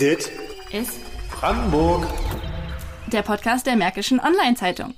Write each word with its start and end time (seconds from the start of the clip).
Dit 0.00 0.30
ist 0.72 0.98
Brandenburg. 1.30 2.06
der 3.12 3.20
Podcast 3.20 3.66
der 3.66 3.76
Märkischen 3.76 4.18
Online-Zeitung. 4.18 4.94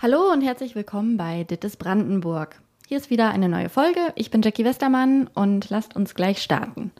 Hallo 0.00 0.32
und 0.32 0.40
herzlich 0.40 0.74
willkommen 0.74 1.18
bei 1.18 1.44
Dittes 1.44 1.76
Brandenburg. 1.76 2.58
Hier 2.86 2.96
ist 2.96 3.10
wieder 3.10 3.28
eine 3.28 3.50
neue 3.50 3.68
Folge. 3.68 4.00
Ich 4.14 4.30
bin 4.30 4.40
Jackie 4.40 4.64
Westermann 4.64 5.28
und 5.34 5.68
lasst 5.68 5.96
uns 5.96 6.14
gleich 6.14 6.40
starten. 6.40 6.92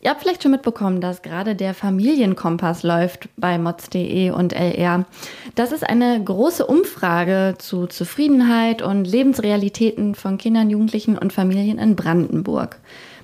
Ihr 0.00 0.10
habt 0.10 0.22
vielleicht 0.22 0.42
schon 0.42 0.50
mitbekommen, 0.50 1.00
dass 1.00 1.22
gerade 1.22 1.54
der 1.54 1.74
Familienkompass 1.74 2.82
läuft 2.82 3.28
bei 3.36 3.56
mods.de 3.56 4.30
und 4.30 4.52
LR. 4.52 5.04
Das 5.54 5.70
ist 5.70 5.88
eine 5.88 6.20
große 6.24 6.66
Umfrage 6.66 7.54
zu 7.58 7.86
Zufriedenheit 7.86 8.82
und 8.82 9.04
Lebensrealitäten 9.04 10.16
von 10.16 10.38
Kindern, 10.38 10.70
Jugendlichen 10.70 11.16
und 11.16 11.32
Familien 11.32 11.78
in 11.78 11.94
Brandenburg. 11.94 12.80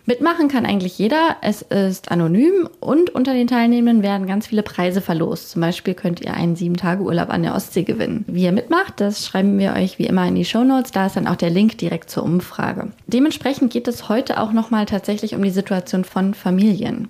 Mitmachen 0.09 0.47
kann 0.47 0.67
eigentlich 0.67 0.99
jeder. 0.99 1.37
Es 1.43 1.63
ist 1.63 2.13
anonym 2.13 2.69
und 2.79 3.11
unter 3.11 3.33
den 3.33 3.49
Teilnehmenden 3.49 4.05
werden 4.05 4.29
ganz 4.29 4.47
viele 4.47 4.63
Preise 4.63 5.01
verlost. 5.01 5.51
Zum 5.51 5.61
Beispiel 5.61 5.95
könnt 5.95 6.21
ihr 6.21 6.33
einen 6.33 6.55
sieben 6.55 6.77
Tage 6.77 7.03
Urlaub 7.03 7.29
an 7.31 7.43
der 7.43 7.57
Ostsee 7.57 7.83
gewinnen. 7.83 8.25
Wie 8.29 8.45
ihr 8.45 8.53
mitmacht, 8.53 9.01
das 9.01 9.27
schreiben 9.27 9.59
wir 9.59 9.73
euch 9.73 9.99
wie 9.99 10.07
immer 10.07 10.29
in 10.29 10.37
die 10.37 10.45
Show 10.45 10.63
Notes. 10.63 10.93
Da 10.93 11.07
ist 11.07 11.17
dann 11.17 11.27
auch 11.27 11.35
der 11.35 11.51
Link 11.51 11.79
direkt 11.79 12.09
zur 12.09 12.23
Umfrage. 12.23 12.93
Dementsprechend 13.09 13.73
geht 13.73 13.89
es 13.89 14.09
heute 14.09 14.41
auch 14.41 14.53
nochmal 14.53 14.87
tatsächlich 14.87 15.35
um 15.35 15.43
die 15.43 15.51
Situation 15.51 16.05
von 16.05 16.35
Familien. 16.35 17.09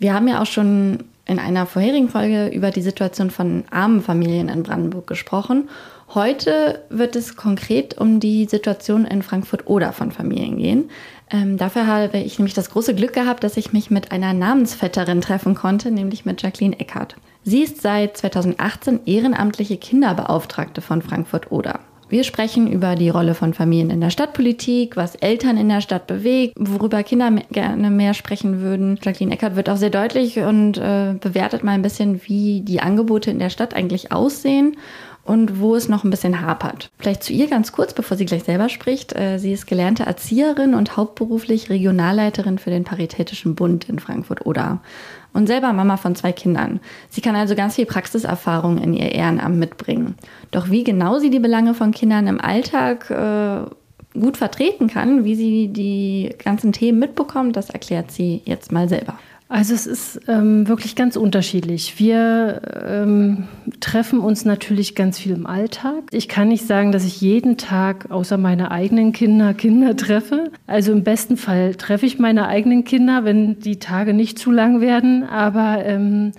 Wir 0.00 0.12
haben 0.12 0.26
ja 0.26 0.42
auch 0.42 0.46
schon 0.46 1.04
in 1.26 1.38
einer 1.38 1.66
vorherigen 1.66 2.08
Folge 2.08 2.48
über 2.48 2.70
die 2.70 2.82
Situation 2.82 3.30
von 3.30 3.62
armen 3.70 4.02
Familien 4.02 4.48
in 4.48 4.64
Brandenburg 4.64 5.06
gesprochen. 5.06 5.68
Heute 6.12 6.82
wird 6.90 7.16
es 7.16 7.34
konkret 7.36 7.96
um 7.96 8.20
die 8.20 8.44
Situation 8.44 9.04
in 9.04 9.22
Frankfurt-Oder 9.22 9.92
von 9.92 10.12
Familien 10.12 10.58
gehen. 10.58 10.90
Ähm, 11.30 11.56
dafür 11.56 11.86
habe 11.86 12.18
ich 12.18 12.38
nämlich 12.38 12.54
das 12.54 12.70
große 12.70 12.94
Glück 12.94 13.12
gehabt, 13.12 13.44
dass 13.44 13.56
ich 13.56 13.72
mich 13.72 13.90
mit 13.90 14.12
einer 14.12 14.32
Namensvetterin 14.32 15.20
treffen 15.20 15.54
konnte, 15.54 15.90
nämlich 15.90 16.24
mit 16.24 16.42
Jacqueline 16.42 16.78
Eckert. 16.78 17.16
Sie 17.42 17.62
ist 17.62 17.82
seit 17.82 18.16
2018 18.16 19.00
ehrenamtliche 19.06 19.76
Kinderbeauftragte 19.76 20.80
von 20.80 21.02
Frankfurt-Oder. 21.02 21.80
Wir 22.10 22.22
sprechen 22.22 22.70
über 22.70 22.94
die 22.94 23.08
Rolle 23.08 23.34
von 23.34 23.54
Familien 23.54 23.90
in 23.90 24.00
der 24.00 24.10
Stadtpolitik, 24.10 24.96
was 24.96 25.14
Eltern 25.16 25.56
in 25.56 25.68
der 25.70 25.80
Stadt 25.80 26.06
bewegt, 26.06 26.54
worüber 26.58 27.02
Kinder 27.02 27.30
me- 27.30 27.44
gerne 27.50 27.90
mehr 27.90 28.14
sprechen 28.14 28.60
würden. 28.60 28.98
Jacqueline 29.02 29.34
Eckert 29.34 29.56
wird 29.56 29.70
auch 29.70 29.78
sehr 29.78 29.90
deutlich 29.90 30.38
und 30.38 30.76
äh, 30.76 31.14
bewertet 31.18 31.64
mal 31.64 31.72
ein 31.72 31.82
bisschen, 31.82 32.20
wie 32.26 32.60
die 32.60 32.80
Angebote 32.80 33.30
in 33.30 33.38
der 33.38 33.50
Stadt 33.50 33.74
eigentlich 33.74 34.12
aussehen 34.12 34.76
und 35.24 35.60
wo 35.60 35.74
es 35.74 35.88
noch 35.88 36.04
ein 36.04 36.10
bisschen 36.10 36.40
hapert. 36.40 36.90
Vielleicht 36.98 37.22
zu 37.22 37.32
ihr 37.32 37.48
ganz 37.48 37.72
kurz, 37.72 37.94
bevor 37.94 38.16
sie 38.16 38.26
gleich 38.26 38.44
selber 38.44 38.68
spricht. 38.68 39.14
Äh, 39.14 39.38
Sie 39.38 39.52
ist 39.52 39.66
gelernte 39.66 40.04
Erzieherin 40.04 40.74
und 40.74 40.96
hauptberuflich 40.96 41.70
Regionalleiterin 41.70 42.58
für 42.58 42.70
den 42.70 42.84
Paritätischen 42.84 43.54
Bund 43.54 43.88
in 43.88 43.98
Frankfurt-Oder 43.98 44.80
und 45.32 45.46
selber 45.46 45.72
Mama 45.72 45.96
von 45.96 46.14
zwei 46.14 46.32
Kindern. 46.32 46.80
Sie 47.10 47.20
kann 47.20 47.36
also 47.36 47.54
ganz 47.54 47.74
viel 47.74 47.86
Praxiserfahrung 47.86 48.78
in 48.78 48.94
ihr 48.94 49.12
Ehrenamt 49.12 49.58
mitbringen. 49.58 50.14
Doch 50.50 50.70
wie 50.70 50.84
genau 50.84 51.18
sie 51.18 51.30
die 51.30 51.40
Belange 51.40 51.74
von 51.74 51.90
Kindern 51.90 52.26
im 52.26 52.40
Alltag 52.40 53.10
äh, 53.10 54.18
gut 54.18 54.36
vertreten 54.36 54.88
kann, 54.88 55.24
wie 55.24 55.34
sie 55.34 55.68
die 55.68 56.34
ganzen 56.42 56.72
Themen 56.72 57.00
mitbekommt, 57.00 57.56
das 57.56 57.70
erklärt 57.70 58.12
sie 58.12 58.42
jetzt 58.44 58.70
mal 58.70 58.88
selber. 58.88 59.18
Also 59.48 59.74
es 59.74 59.86
ist 59.86 60.20
ähm, 60.26 60.66
wirklich 60.68 60.96
ganz 60.96 61.16
unterschiedlich. 61.16 61.98
Wir 61.98 62.62
ähm, 62.86 63.46
treffen 63.78 64.20
uns 64.20 64.44
natürlich 64.44 64.94
ganz 64.94 65.18
viel 65.18 65.32
im 65.32 65.46
Alltag. 65.46 66.04
Ich 66.12 66.28
kann 66.28 66.48
nicht 66.48 66.66
sagen, 66.66 66.92
dass 66.92 67.04
ich 67.04 67.20
jeden 67.20 67.58
Tag 67.58 68.10
außer 68.10 68.38
meine 68.38 68.70
eigenen 68.70 69.12
Kinder 69.12 69.52
Kinder 69.52 69.96
treffe. 69.96 70.50
Also 70.66 70.92
im 70.92 71.04
besten 71.04 71.36
Fall 71.36 71.74
treffe 71.74 72.06
ich 72.06 72.18
meine 72.18 72.48
eigenen 72.48 72.84
Kinder, 72.84 73.24
wenn 73.24 73.58
die 73.60 73.78
Tage 73.78 74.14
nicht 74.14 74.38
zu 74.38 74.50
lang 74.50 74.80
werden. 74.80 75.24
Aber 75.24 75.84
ähm, 75.84 76.32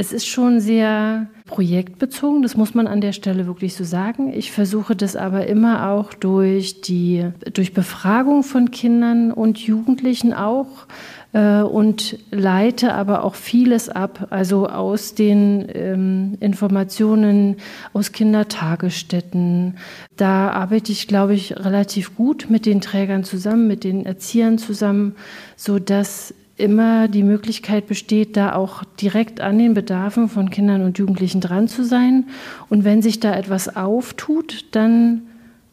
es 0.00 0.12
ist 0.12 0.28
schon 0.28 0.60
sehr 0.60 1.26
projektbezogen, 1.46 2.42
das 2.42 2.56
muss 2.56 2.72
man 2.72 2.86
an 2.86 3.00
der 3.00 3.12
Stelle 3.12 3.46
wirklich 3.46 3.74
so 3.74 3.82
sagen. 3.82 4.32
Ich 4.32 4.52
versuche 4.52 4.94
das 4.94 5.16
aber 5.16 5.48
immer 5.48 5.90
auch 5.90 6.14
durch 6.14 6.82
die 6.82 7.26
durch 7.52 7.72
Befragung 7.72 8.44
von 8.44 8.70
Kindern 8.70 9.32
und 9.32 9.58
Jugendlichen 9.58 10.32
auch 10.32 10.86
äh, 11.32 11.60
und 11.60 12.18
leite 12.30 12.94
aber 12.94 13.24
auch 13.24 13.34
vieles 13.34 13.88
ab, 13.88 14.28
also 14.30 14.68
aus 14.68 15.14
den 15.14 15.66
ähm, 15.74 16.38
Informationen 16.40 17.56
aus 17.92 18.12
Kindertagesstätten. 18.12 19.76
Da 20.16 20.50
arbeite 20.50 20.92
ich, 20.92 21.08
glaube 21.08 21.34
ich, 21.34 21.56
relativ 21.56 22.16
gut 22.16 22.46
mit 22.48 22.66
den 22.66 22.80
Trägern 22.80 23.24
zusammen, 23.24 23.66
mit 23.66 23.84
den 23.84 24.06
Erziehern 24.06 24.58
zusammen, 24.58 25.16
so 25.56 25.78
dass 25.78 26.34
immer 26.56 27.06
die 27.06 27.22
Möglichkeit 27.22 27.86
besteht, 27.86 28.36
da 28.36 28.54
auch 28.54 28.82
direkt 29.00 29.40
an 29.40 29.58
den 29.58 29.74
Bedarfen 29.74 30.28
von 30.28 30.50
Kindern 30.50 30.82
und 30.82 30.98
Jugendlichen 30.98 31.40
dran 31.40 31.68
zu 31.68 31.84
sein. 31.84 32.24
Und 32.68 32.84
wenn 32.84 33.00
sich 33.00 33.20
da 33.20 33.34
etwas 33.34 33.76
auftut, 33.76 34.64
dann 34.72 35.22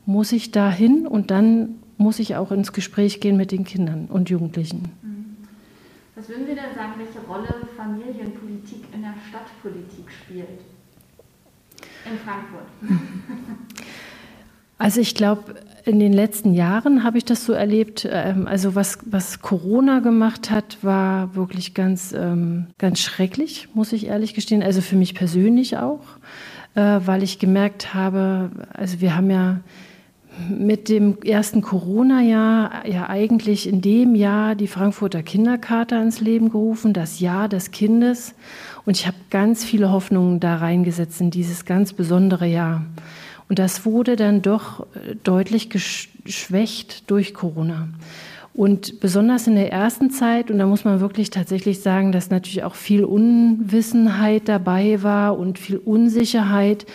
muss 0.06 0.32
ich 0.32 0.52
da 0.52 0.70
hin 0.70 1.08
und 1.08 1.32
dann 1.32 1.76
muss 1.98 2.20
ich 2.20 2.36
auch 2.36 2.52
ins 2.52 2.72
Gespräch 2.72 3.20
gehen 3.20 3.38
mit 3.38 3.52
den 3.52 3.64
Kindern 3.64 4.08
und 4.12 4.30
Jugendlichen. 4.30 4.92
Was 6.16 6.30
würden 6.30 6.46
Sie 6.48 6.56
denn 6.56 6.74
sagen, 6.76 6.94
welche 6.98 7.20
Rolle 7.28 7.68
Familienpolitik 7.76 8.86
in 8.94 9.02
der 9.02 9.14
Stadtpolitik 9.30 10.10
spielt? 10.10 10.62
In 12.06 12.18
Frankfurt. 12.20 12.68
Also 14.78 15.00
ich 15.00 15.16
glaube, 15.16 15.56
in 15.86 16.00
den 16.00 16.12
letzten 16.12 16.54
Jahren 16.54 17.04
habe 17.04 17.18
ich 17.18 17.24
das 17.24 17.46
so 17.46 17.54
erlebt. 17.54 18.08
Ähm, 18.12 18.46
also 18.46 18.76
was, 18.76 19.00
was 19.06 19.42
Corona 19.42 20.00
gemacht 20.00 20.52
hat, 20.52 20.80
war 20.82 21.36
wirklich 21.36 21.74
ganz, 21.74 22.12
ähm, 22.12 22.68
ganz 22.78 23.00
schrecklich, 23.00 23.70
muss 23.74 23.94
ich 23.94 24.08
ehrlich 24.08 24.34
gestehen. 24.34 24.64
Also 24.64 24.82
für 24.82 24.98
mich 24.98 25.16
persönlich 25.16 25.78
auch, 25.78 26.02
äh, 26.76 27.00
weil 27.06 27.24
ich 27.24 27.40
gemerkt 27.40 27.94
habe, 27.94 28.52
also 28.74 29.00
wir 29.00 29.16
haben 29.16 29.30
ja 29.30 29.62
mit 30.50 30.90
dem 30.90 31.18
ersten 31.24 31.62
Corona-Jahr 31.62 32.88
ja 32.88 33.10
eigentlich 33.10 33.68
in 33.68 33.82
dem 33.82 34.16
Jahr 34.16 34.56
die 34.56 34.68
Frankfurter 34.68 35.24
Kinderkarte 35.24 35.96
ins 35.96 36.20
Leben 36.20 36.50
gerufen, 36.50 36.94
das 36.94 37.20
Jahr 37.20 37.48
des 37.50 37.72
Kindes. 37.72 38.36
Und 38.86 38.98
ich 38.98 39.08
habe 39.08 39.18
ganz 39.30 39.64
viele 39.64 39.92
Hoffnungen 39.92 40.40
da 40.40 40.58
reingesetzt 40.58 41.22
in 41.22 41.32
dieses 41.32 41.66
ganz 41.66 41.94
besondere 41.94 42.48
Jahr. 42.48 42.84
Und 43.50 43.60
das 43.60 43.86
wurde 43.86 44.16
dann 44.16 44.42
doch 44.42 44.82
äh, 44.96 45.16
deutlich 45.24 45.70
geschwächt 45.70 47.10
durch 47.10 47.34
Corona. 47.34 47.88
Und 48.54 49.02
besonders 49.02 49.48
in 49.48 49.56
der 49.56 49.72
ersten 49.74 50.12
Zeit, 50.12 50.50
und 50.50 50.60
da 50.60 50.66
muss 50.66 50.86
man 50.86 51.02
wirklich 51.02 51.30
tatsächlich 51.30 51.82
sagen, 51.82 52.14
dass 52.14 52.30
natürlich 52.30 52.64
auch 52.64 52.76
viel 52.76 53.04
Unwissenheit 53.04 54.48
dabei 54.48 55.04
war 55.04 55.38
und 55.38 55.60
viel 55.60 55.78
Unsicherheit. 55.78 56.86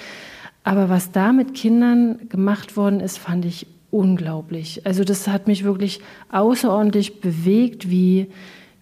Aber 0.62 0.88
was 0.88 1.10
da 1.12 1.32
mit 1.32 1.54
Kindern 1.54 2.28
gemacht 2.28 2.76
worden 2.76 3.00
ist, 3.00 3.18
fand 3.18 3.44
ich 3.44 3.66
unglaublich. 3.90 4.86
Also 4.86 5.04
das 5.04 5.26
hat 5.26 5.46
mich 5.46 5.64
wirklich 5.64 6.00
außerordentlich 6.30 7.20
bewegt, 7.20 7.90
wie, 7.90 8.28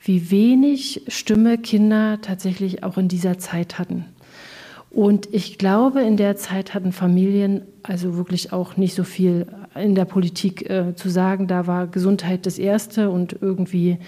wie 0.02 0.30
wenig 0.30 1.02
Stimme 1.08 1.58
Kinder 1.58 2.20
tatsächlich 2.20 2.82
auch 2.82 2.98
in 2.98 3.08
dieser 3.08 3.38
Zeit 3.38 3.78
hatten. 3.78 4.06
Und 4.90 5.28
ich 5.32 5.58
glaube, 5.58 6.00
in 6.02 6.16
der 6.16 6.36
Zeit 6.36 6.74
hatten 6.74 6.92
Familien 6.92 7.62
also 7.82 8.16
wirklich 8.16 8.52
auch 8.52 8.76
nicht 8.76 8.94
so 8.94 9.04
viel 9.04 9.46
in 9.74 9.94
der 9.94 10.06
Politik 10.06 10.68
äh, 10.68 10.94
zu 10.94 11.08
sagen. 11.10 11.46
Da 11.46 11.66
war 11.66 11.86
Gesundheit 11.86 12.46
das 12.46 12.58
Erste 12.58 13.10
und 13.10 13.36
irgendwie 13.40 13.98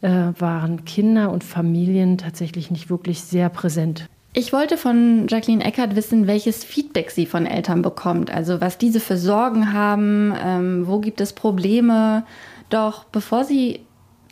äh, 0.00 0.32
waren 0.38 0.84
Kinder 0.84 1.30
und 1.30 1.44
Familien 1.44 2.18
tatsächlich 2.18 2.70
nicht 2.70 2.90
wirklich 2.90 3.20
sehr 3.20 3.50
präsent. 3.50 4.08
Ich 4.34 4.52
wollte 4.52 4.78
von 4.78 5.26
Jacqueline 5.28 5.62
Eckert 5.62 5.94
wissen, 5.94 6.26
welches 6.26 6.64
Feedback 6.64 7.10
sie 7.10 7.26
von 7.26 7.44
Eltern 7.44 7.82
bekommt. 7.82 8.30
Also 8.30 8.62
was 8.62 8.78
diese 8.78 9.00
für 9.00 9.18
Sorgen 9.18 9.74
haben, 9.74 10.34
ähm, 10.42 10.86
wo 10.86 11.00
gibt 11.00 11.20
es 11.20 11.34
Probleme. 11.34 12.24
Doch 12.70 13.04
bevor 13.04 13.44
sie 13.44 13.80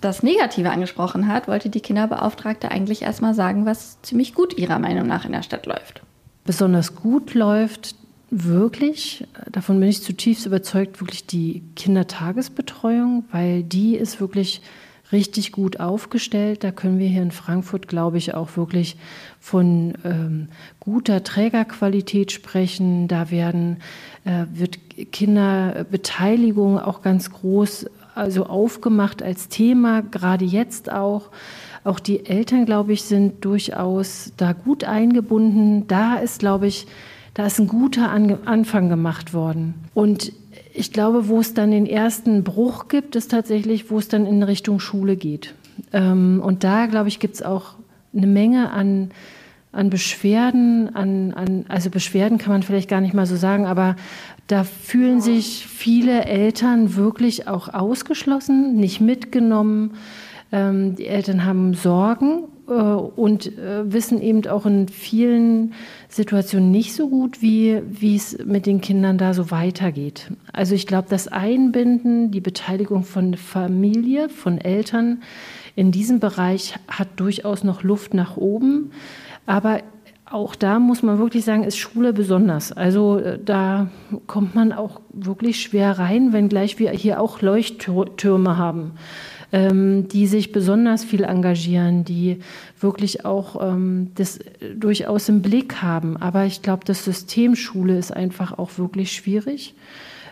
das 0.00 0.22
Negative 0.22 0.70
angesprochen 0.70 1.28
hat, 1.28 1.48
wollte 1.48 1.68
die 1.68 1.82
Kinderbeauftragte 1.82 2.70
eigentlich 2.70 3.02
erstmal 3.02 3.34
sagen, 3.34 3.66
was 3.66 4.00
ziemlich 4.00 4.32
gut 4.32 4.56
ihrer 4.56 4.78
Meinung 4.78 5.06
nach 5.06 5.26
in 5.26 5.32
der 5.32 5.42
Stadt 5.42 5.66
läuft. 5.66 6.02
Besonders 6.44 6.94
gut 6.94 7.34
läuft 7.34 7.94
wirklich, 8.30 9.26
davon 9.50 9.78
bin 9.80 9.90
ich 9.90 10.02
zutiefst 10.02 10.46
überzeugt, 10.46 11.00
wirklich 11.00 11.26
die 11.26 11.62
Kindertagesbetreuung, 11.76 13.24
weil 13.32 13.62
die 13.64 13.96
ist 13.96 14.20
wirklich 14.20 14.62
richtig 15.12 15.52
gut 15.52 15.80
aufgestellt. 15.80 16.64
Da 16.64 16.70
können 16.70 16.98
wir 16.98 17.08
hier 17.08 17.22
in 17.22 17.30
Frankfurt, 17.30 17.88
glaube 17.88 18.18
ich, 18.18 18.34
auch 18.34 18.56
wirklich 18.56 18.96
von 19.40 19.94
ähm, 20.04 20.48
guter 20.78 21.24
Trägerqualität 21.24 22.32
sprechen. 22.32 23.08
Da 23.08 23.30
werden, 23.30 23.78
äh, 24.24 24.44
wird 24.52 24.78
Kinderbeteiligung 25.12 26.78
auch 26.78 27.02
ganz 27.02 27.30
groß 27.30 27.86
also 28.14 28.46
aufgemacht 28.46 29.22
als 29.22 29.48
Thema, 29.48 30.02
gerade 30.02 30.44
jetzt 30.44 30.92
auch. 30.92 31.30
Auch 31.82 31.98
die 31.98 32.26
Eltern, 32.26 32.66
glaube 32.66 32.92
ich, 32.92 33.02
sind 33.04 33.44
durchaus 33.44 34.32
da 34.36 34.52
gut 34.52 34.84
eingebunden. 34.84 35.86
Da 35.86 36.16
ist, 36.16 36.40
glaube 36.40 36.66
ich, 36.66 36.86
da 37.32 37.46
ist 37.46 37.58
ein 37.58 37.68
guter 37.68 38.10
Anfang 38.10 38.90
gemacht 38.90 39.32
worden. 39.32 39.74
Und 39.94 40.32
ich 40.80 40.92
glaube, 40.92 41.28
wo 41.28 41.40
es 41.40 41.52
dann 41.52 41.70
den 41.70 41.86
ersten 41.86 42.42
Bruch 42.42 42.88
gibt, 42.88 43.14
ist 43.14 43.30
tatsächlich, 43.30 43.90
wo 43.90 43.98
es 43.98 44.08
dann 44.08 44.24
in 44.24 44.42
Richtung 44.42 44.80
Schule 44.80 45.14
geht. 45.14 45.54
Ähm, 45.92 46.40
und 46.42 46.64
da, 46.64 46.86
glaube 46.86 47.08
ich, 47.08 47.20
gibt 47.20 47.34
es 47.34 47.42
auch 47.42 47.74
eine 48.16 48.26
Menge 48.26 48.70
an, 48.70 49.10
an 49.72 49.90
Beschwerden, 49.90 50.96
an, 50.96 51.32
an, 51.34 51.66
also 51.68 51.90
Beschwerden 51.90 52.38
kann 52.38 52.52
man 52.52 52.62
vielleicht 52.62 52.88
gar 52.88 53.02
nicht 53.02 53.14
mal 53.14 53.26
so 53.26 53.36
sagen, 53.36 53.66
aber 53.66 53.94
da 54.46 54.64
fühlen 54.64 55.20
sich 55.20 55.66
viele 55.66 56.24
Eltern 56.24 56.96
wirklich 56.96 57.46
auch 57.46 57.72
ausgeschlossen, 57.72 58.74
nicht 58.76 59.00
mitgenommen. 59.00 59.92
Ähm, 60.50 60.96
die 60.96 61.06
Eltern 61.06 61.44
haben 61.44 61.74
Sorgen 61.74 62.44
und 62.74 63.58
äh, 63.58 63.92
wissen 63.92 64.20
eben 64.20 64.46
auch 64.46 64.64
in 64.66 64.88
vielen 64.88 65.74
Situationen 66.08 66.70
nicht 66.70 66.94
so 66.94 67.08
gut, 67.08 67.42
wie, 67.42 67.82
wie 67.88 68.16
es 68.16 68.38
mit 68.44 68.66
den 68.66 68.80
Kindern 68.80 69.18
da 69.18 69.34
so 69.34 69.50
weitergeht. 69.50 70.30
Also 70.52 70.74
ich 70.74 70.86
glaube, 70.86 71.08
das 71.10 71.28
Einbinden, 71.28 72.30
die 72.30 72.40
Beteiligung 72.40 73.04
von 73.04 73.34
Familie, 73.34 74.28
von 74.28 74.58
Eltern 74.58 75.22
in 75.74 75.92
diesem 75.92 76.20
Bereich 76.20 76.74
hat 76.88 77.08
durchaus 77.16 77.64
noch 77.64 77.82
Luft 77.82 78.14
nach 78.14 78.36
oben. 78.36 78.92
Aber 79.46 79.80
auch 80.30 80.54
da 80.54 80.78
muss 80.78 81.02
man 81.02 81.18
wirklich 81.18 81.44
sagen, 81.44 81.64
ist 81.64 81.76
Schule 81.76 82.12
besonders. 82.12 82.70
Also 82.70 83.18
äh, 83.18 83.38
da 83.42 83.88
kommt 84.28 84.54
man 84.54 84.72
auch 84.72 85.00
wirklich 85.12 85.60
schwer 85.60 85.98
rein, 85.98 86.32
wenngleich 86.32 86.78
wir 86.78 86.90
hier 86.92 87.20
auch 87.20 87.42
Leuchttürme 87.42 88.56
haben 88.56 88.92
die 89.52 90.26
sich 90.28 90.52
besonders 90.52 91.02
viel 91.02 91.24
engagieren, 91.24 92.04
die 92.04 92.40
wirklich 92.78 93.24
auch 93.24 93.60
ähm, 93.60 94.12
das 94.14 94.38
durchaus 94.76 95.28
im 95.28 95.42
Blick 95.42 95.82
haben. 95.82 96.16
Aber 96.16 96.44
ich 96.44 96.62
glaube, 96.62 96.84
das 96.84 97.04
System 97.04 97.56
Schule 97.56 97.98
ist 97.98 98.12
einfach 98.12 98.58
auch 98.58 98.78
wirklich 98.78 99.12
schwierig. 99.12 99.74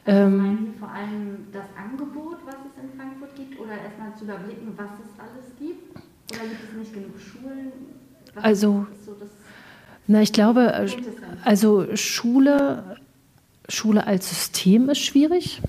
Also 0.04 0.20
ähm, 0.20 0.74
vor 0.78 0.90
allem 0.90 1.46
das 1.52 1.64
Angebot, 1.76 2.38
was 2.46 2.54
es 2.54 2.82
in 2.82 2.98
Frankfurt 2.98 3.34
gibt, 3.34 3.60
oder 3.60 3.72
erstmal 3.72 4.14
zu 4.16 4.24
überblicken, 4.24 4.68
was 4.76 4.90
es 5.04 5.20
alles 5.20 5.50
gibt? 5.58 5.96
Oder 6.30 6.48
gibt 6.48 6.62
es 6.70 6.78
nicht 6.78 6.94
genug 6.94 7.20
Schulen? 7.20 7.72
Was 8.34 8.44
also, 8.44 8.86
so 9.04 9.16
na, 10.10 10.22
ich 10.22 10.32
glaube, 10.32 10.72
äh, 10.72 10.88
also 11.44 11.94
Schule, 11.94 12.96
Schule 13.68 14.06
als 14.06 14.30
System 14.30 14.88
ist 14.88 15.00
schwierig. 15.00 15.60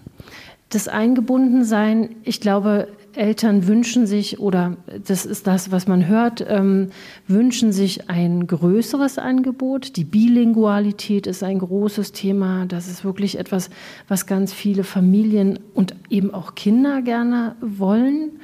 Das 0.69 0.87
Eingebundensein, 0.87 2.15
ich 2.23 2.39
glaube, 2.39 2.87
Eltern 3.19 3.67
wünschen 3.67 4.07
sich, 4.07 4.39
oder 4.39 4.77
das 5.05 5.25
ist 5.25 5.45
das, 5.45 5.71
was 5.71 5.87
man 5.87 6.07
hört, 6.07 6.43
ähm, 6.47 6.87
wünschen 7.27 7.73
sich 7.73 8.09
ein 8.09 8.47
größeres 8.47 9.17
Angebot. 9.17 9.97
Die 9.97 10.05
Bilingualität 10.05 11.27
ist 11.27 11.43
ein 11.43 11.59
großes 11.59 12.13
Thema. 12.13 12.65
Das 12.65 12.87
ist 12.87 13.03
wirklich 13.03 13.37
etwas, 13.37 13.69
was 14.07 14.25
ganz 14.25 14.53
viele 14.53 14.85
Familien 14.85 15.59
und 15.73 15.95
eben 16.09 16.33
auch 16.33 16.55
Kinder 16.55 17.01
gerne 17.01 17.55
wollen. 17.59 18.39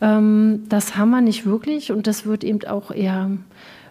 Ähm, 0.00 0.62
das 0.68 0.96
haben 0.96 1.10
wir 1.10 1.20
nicht 1.20 1.44
wirklich 1.44 1.90
und 1.90 2.06
das 2.06 2.24
wird 2.24 2.44
eben 2.44 2.64
auch 2.66 2.92
eher 2.92 3.32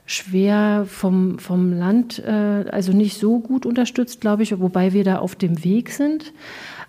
schwer 0.06 0.86
vom, 0.88 1.38
vom 1.40 1.74
Land, 1.74 2.20
äh, 2.20 2.66
also 2.72 2.94
nicht 2.94 3.18
so 3.18 3.40
gut 3.40 3.66
unterstützt, 3.66 4.22
glaube 4.22 4.44
ich, 4.44 4.58
wobei 4.60 4.94
wir 4.94 5.04
da 5.04 5.20
auf 5.20 5.36
dem 5.36 5.64
Weg 5.64 5.90
sind 5.90 6.32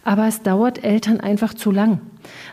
aber 0.05 0.29
es 0.29 0.43
dauert 0.43 0.85
Eltern 0.85 1.21
einfach 1.21 1.55
zu 1.55 1.71
lang. 1.71 2.01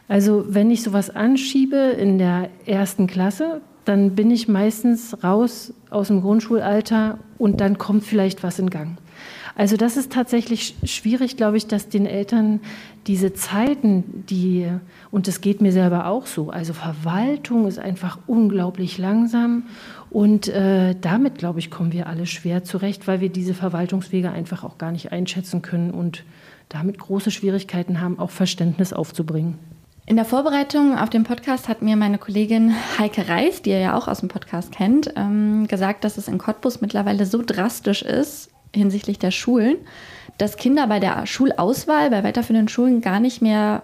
Also 0.07 0.45
wenn 0.47 0.71
ich 0.71 0.83
sowas 0.83 1.09
anschiebe 1.09 1.75
in 1.75 2.17
der 2.17 2.49
ersten 2.65 3.07
Klasse, 3.07 3.61
dann 3.85 4.15
bin 4.15 4.31
ich 4.31 4.47
meistens 4.47 5.23
raus 5.23 5.73
aus 5.89 6.07
dem 6.07 6.21
Grundschulalter 6.21 7.19
und 7.37 7.61
dann 7.61 7.77
kommt 7.77 8.03
vielleicht 8.03 8.43
was 8.43 8.59
in 8.59 8.69
Gang. 8.69 8.97
Also 9.55 9.75
das 9.75 9.97
ist 9.97 10.11
tatsächlich 10.11 10.75
schwierig, 10.85 11.35
glaube 11.35 11.57
ich, 11.57 11.67
dass 11.67 11.89
den 11.89 12.05
Eltern 12.05 12.61
diese 13.07 13.33
Zeiten, 13.33 14.23
die, 14.29 14.67
und 15.09 15.27
das 15.27 15.41
geht 15.41 15.61
mir 15.61 15.71
selber 15.71 16.05
auch 16.07 16.25
so, 16.25 16.51
also 16.51 16.73
Verwaltung 16.73 17.67
ist 17.67 17.79
einfach 17.79 18.19
unglaublich 18.27 18.97
langsam 18.97 19.63
und 20.09 20.47
äh, 20.47 20.95
damit, 20.99 21.37
glaube 21.37 21.59
ich, 21.59 21.69
kommen 21.69 21.91
wir 21.91 22.07
alle 22.07 22.27
schwer 22.27 22.63
zurecht, 22.63 23.07
weil 23.07 23.19
wir 23.19 23.29
diese 23.29 23.53
Verwaltungswege 23.53 24.31
einfach 24.31 24.63
auch 24.63 24.77
gar 24.77 24.91
nicht 24.91 25.11
einschätzen 25.11 25.61
können 25.61 25.91
und 25.91 26.23
damit 26.71 26.97
große 26.99 27.31
Schwierigkeiten 27.31 28.01
haben, 28.01 28.19
auch 28.19 28.29
Verständnis 28.29 28.93
aufzubringen. 28.93 29.59
In 30.05 30.15
der 30.15 30.25
Vorbereitung 30.25 30.97
auf 30.97 31.09
den 31.09 31.23
Podcast 31.23 31.69
hat 31.69 31.81
mir 31.81 31.95
meine 31.95 32.17
Kollegin 32.17 32.73
Heike 32.97 33.29
Reis, 33.29 33.61
die 33.61 33.69
ihr 33.69 33.79
ja 33.79 33.97
auch 33.97 34.07
aus 34.07 34.19
dem 34.19 34.29
Podcast 34.29 34.71
kennt, 34.71 35.13
ähm, 35.15 35.67
gesagt, 35.67 36.03
dass 36.03 36.17
es 36.17 36.27
in 36.27 36.37
Cottbus 36.37 36.81
mittlerweile 36.81 37.25
so 37.25 37.41
drastisch 37.45 38.01
ist 38.01 38.49
hinsichtlich 38.73 39.19
der 39.19 39.31
Schulen, 39.31 39.77
dass 40.37 40.57
Kinder 40.57 40.87
bei 40.87 40.99
der 40.99 41.25
Schulauswahl 41.25 42.09
bei 42.09 42.23
weiterführenden 42.23 42.67
Schulen 42.67 43.01
gar 43.01 43.19
nicht 43.19 43.41
mehr 43.41 43.83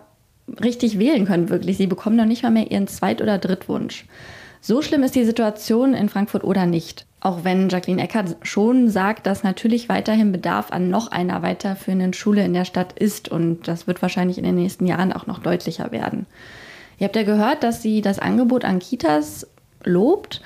richtig 0.61 0.97
wählen 0.97 1.25
können, 1.25 1.49
wirklich. 1.49 1.77
Sie 1.77 1.87
bekommen 1.87 2.15
noch 2.15 2.25
nicht 2.25 2.43
mal 2.43 2.51
mehr 2.51 2.71
ihren 2.71 2.87
Zweit- 2.87 3.21
oder 3.21 3.37
Drittwunsch. 3.37 4.05
So 4.61 4.81
schlimm 4.81 5.03
ist 5.03 5.15
die 5.15 5.25
Situation 5.25 5.93
in 5.93 6.09
Frankfurt 6.09 6.43
oder 6.43 6.65
nicht. 6.65 7.06
Auch 7.19 7.43
wenn 7.43 7.69
Jacqueline 7.69 8.03
Eckert 8.03 8.37
schon 8.43 8.89
sagt, 8.89 9.25
dass 9.25 9.43
natürlich 9.43 9.89
weiterhin 9.89 10.31
Bedarf 10.31 10.71
an 10.71 10.89
noch 10.89 11.11
einer 11.11 11.41
weiterführenden 11.41 12.13
Schule 12.13 12.45
in 12.45 12.53
der 12.53 12.65
Stadt 12.65 12.93
ist 12.93 13.27
und 13.29 13.67
das 13.67 13.87
wird 13.87 14.01
wahrscheinlich 14.01 14.37
in 14.37 14.43
den 14.43 14.55
nächsten 14.55 14.85
Jahren 14.85 15.11
auch 15.11 15.25
noch 15.25 15.39
deutlicher 15.39 15.91
werden. 15.91 16.27
Ihr 16.99 17.05
habt 17.05 17.15
ja 17.15 17.23
gehört, 17.23 17.63
dass 17.63 17.81
sie 17.81 18.01
das 18.01 18.19
Angebot 18.19 18.65
an 18.65 18.79
Kitas 18.79 19.47
lobt, 19.83 20.41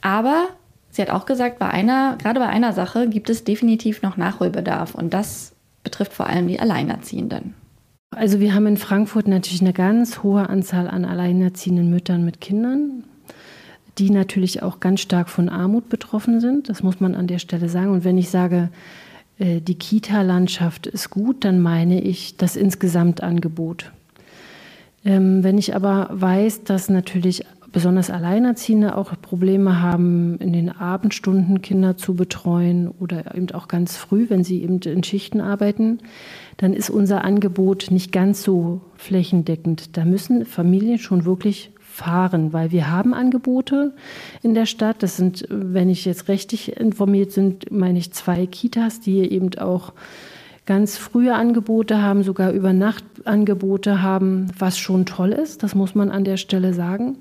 aber 0.00 0.48
sie 0.90 1.02
hat 1.02 1.10
auch 1.10 1.26
gesagt, 1.26 1.58
bei 1.58 1.68
einer, 1.68 2.16
gerade 2.18 2.38
bei 2.38 2.48
einer 2.48 2.72
Sache 2.72 3.08
gibt 3.08 3.28
es 3.28 3.42
definitiv 3.42 4.02
noch 4.02 4.16
Nachholbedarf 4.16 4.94
und 4.94 5.12
das 5.12 5.52
betrifft 5.82 6.12
vor 6.12 6.28
allem 6.28 6.46
die 6.46 6.60
Alleinerziehenden. 6.60 7.54
Also 8.14 8.38
wir 8.38 8.54
haben 8.54 8.66
in 8.66 8.76
Frankfurt 8.76 9.26
natürlich 9.26 9.62
eine 9.62 9.72
ganz 9.72 10.22
hohe 10.22 10.48
Anzahl 10.48 10.86
an 10.86 11.04
alleinerziehenden 11.04 11.90
Müttern 11.90 12.24
mit 12.24 12.40
Kindern 12.40 13.04
die 13.98 14.10
natürlich 14.10 14.62
auch 14.62 14.80
ganz 14.80 15.00
stark 15.00 15.28
von 15.28 15.48
Armut 15.48 15.88
betroffen 15.88 16.40
sind. 16.40 16.68
Das 16.68 16.82
muss 16.82 17.00
man 17.00 17.14
an 17.14 17.26
der 17.26 17.38
Stelle 17.38 17.68
sagen. 17.68 17.90
Und 17.90 18.04
wenn 18.04 18.18
ich 18.18 18.30
sage, 18.30 18.70
äh, 19.38 19.60
die 19.60 19.74
Kita-Landschaft 19.74 20.86
ist 20.86 21.10
gut, 21.10 21.44
dann 21.44 21.60
meine 21.60 22.00
ich 22.00 22.36
das 22.36 22.56
Insgesamtangebot. 22.56 23.92
Ähm, 25.04 25.42
wenn 25.42 25.58
ich 25.58 25.74
aber 25.74 26.08
weiß, 26.12 26.64
dass 26.64 26.88
natürlich 26.88 27.44
besonders 27.72 28.10
Alleinerziehende 28.10 28.96
auch 28.96 29.12
Probleme 29.20 29.80
haben, 29.80 30.36
in 30.38 30.52
den 30.52 30.68
Abendstunden 30.68 31.62
Kinder 31.62 31.96
zu 31.96 32.14
betreuen 32.14 32.88
oder 32.88 33.34
eben 33.34 33.50
auch 33.52 33.66
ganz 33.66 33.96
früh, 33.96 34.26
wenn 34.28 34.44
sie 34.44 34.62
eben 34.62 34.78
in 34.80 35.02
Schichten 35.02 35.40
arbeiten, 35.40 35.98
dann 36.58 36.74
ist 36.74 36.90
unser 36.90 37.24
Angebot 37.24 37.90
nicht 37.90 38.12
ganz 38.12 38.42
so 38.42 38.82
flächendeckend. 38.96 39.96
Da 39.96 40.04
müssen 40.04 40.44
Familien 40.44 40.98
schon 40.98 41.24
wirklich 41.24 41.72
fahren, 41.92 42.52
weil 42.52 42.72
wir 42.72 42.90
haben 42.90 43.14
Angebote 43.14 43.92
in 44.42 44.54
der 44.54 44.66
Stadt. 44.66 45.02
Das 45.02 45.16
sind, 45.16 45.46
wenn 45.50 45.88
ich 45.88 46.04
jetzt 46.04 46.28
richtig 46.28 46.76
informiert 46.76 47.32
sind, 47.32 47.70
meine 47.70 47.98
ich 47.98 48.12
zwei 48.12 48.46
Kitas, 48.46 49.00
die 49.00 49.20
eben 49.20 49.56
auch 49.58 49.92
ganz 50.64 50.96
frühe 50.96 51.34
Angebote 51.34 52.00
haben, 52.00 52.22
sogar 52.22 52.52
über 52.52 52.72
Nacht 52.72 53.04
Angebote 53.24 54.00
haben, 54.00 54.48
was 54.58 54.78
schon 54.78 55.06
toll 55.06 55.32
ist, 55.32 55.62
das 55.62 55.74
muss 55.74 55.94
man 55.94 56.10
an 56.10 56.24
der 56.24 56.36
Stelle 56.36 56.72
sagen. 56.72 57.18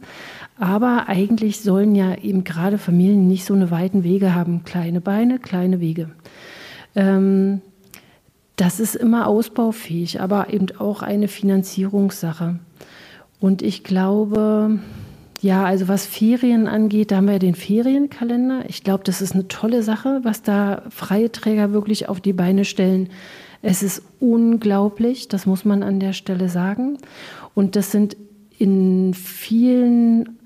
Aber 0.60 1.06
eigentlich 1.08 1.62
sollen 1.62 1.96
ja 1.96 2.16
eben 2.16 2.44
gerade 2.44 2.78
Familien 2.78 3.28
nicht 3.28 3.46
so 3.46 3.54
eine 3.54 3.72
weiten 3.72 4.04
Wege 4.04 4.36
haben, 4.36 4.64
kleine 4.64 5.02
Beine, 5.02 5.40
kleine 5.40 5.80
Wege. 5.80 6.12
Ähm, 6.96 7.62
das 8.58 8.80
ist 8.80 8.96
immer 8.96 9.26
ausbaufähig, 9.26 10.22
aber 10.22 10.54
eben 10.54 10.68
auch 10.78 11.02
eine 11.02 11.28
Finanzierungssache. 11.28 12.60
Und 13.42 13.64
ich 13.64 13.84
glaube, 13.84 14.80
ja, 15.42 15.66
also 15.66 15.88
was 15.88 16.06
Ferien 16.06 16.68
angeht, 16.68 17.10
da 17.10 17.18
haben 17.18 17.26
wir 17.26 17.34
ja 17.34 17.40
den 17.40 17.56
Ferienkalender. 17.56 18.66
Ich 18.70 18.84
glaube, 18.84 19.04
das 19.04 19.20
ist 19.20 19.34
eine 19.34 19.48
tolle 19.48 19.82
Sache, 19.82 20.20
was 20.22 20.44
da 20.44 20.84
freie 20.92 21.32
Träger 21.32 21.74
wirklich 21.74 22.08
auf 22.08 22.22
die 22.22 22.34
Beine 22.34 22.66
stellen. 22.66 23.10
Es 23.64 23.82
ist 23.82 24.04
unglaublich, 24.20 25.28
das 25.28 25.48
muss 25.48 25.66
man 25.66 25.82
an 25.82 26.00
der 26.00 26.14
Stelle 26.14 26.50
sagen. 26.50 27.00
Und 27.56 27.76
das 27.76 27.92
sind 27.92 28.16
in 28.60 29.16
vielen 29.16 30.38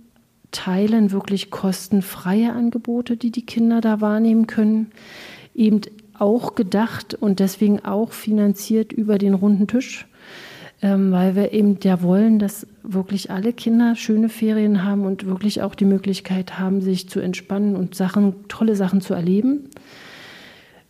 Teilen 0.52 1.12
wirklich 1.12 1.52
kostenfreie 1.52 2.54
Angebote, 2.54 3.18
die 3.18 3.32
die 3.32 3.46
Kinder 3.46 3.82
da 3.82 4.00
wahrnehmen 4.00 4.48
können. 4.48 4.92
Eben 5.54 5.82
auch 6.18 6.56
gedacht 6.56 7.14
und 7.14 7.42
deswegen 7.42 7.84
auch 7.84 8.14
finanziert 8.14 8.94
über 8.94 9.18
den 9.18 9.34
runden 9.34 9.68
Tisch 9.68 10.08
ähm, 10.82 11.12
weil 11.12 11.36
wir 11.36 11.54
eben 11.54 11.78
ja 11.84 12.02
wollen, 12.02 12.40
dass 12.40 12.68
wirklich 12.84 13.32
alle 13.32 13.54
Kinder 13.54 13.96
schöne 13.96 14.30
Ferien 14.30 14.84
haben 14.84 15.06
und 15.06 15.26
wirklich 15.26 15.62
auch 15.62 15.76
die 15.76 15.86
Möglichkeit 15.86 16.60
haben, 16.60 16.82
sich 16.82 17.10
zu 17.10 17.20
entspannen 17.20 17.76
und 17.76 17.96
Sachen, 17.96 18.48
tolle 18.48 18.76
Sachen 18.76 19.02
zu 19.02 19.14
erleben. 19.14 19.70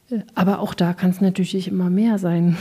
Äh, 0.10 0.20
aber 0.34 0.60
auch 0.60 0.74
da 0.74 0.94
kann 0.94 1.12
es 1.12 1.22
natürlich 1.22 1.68
immer 1.68 1.90
mehr 1.90 2.18
sein. 2.18 2.58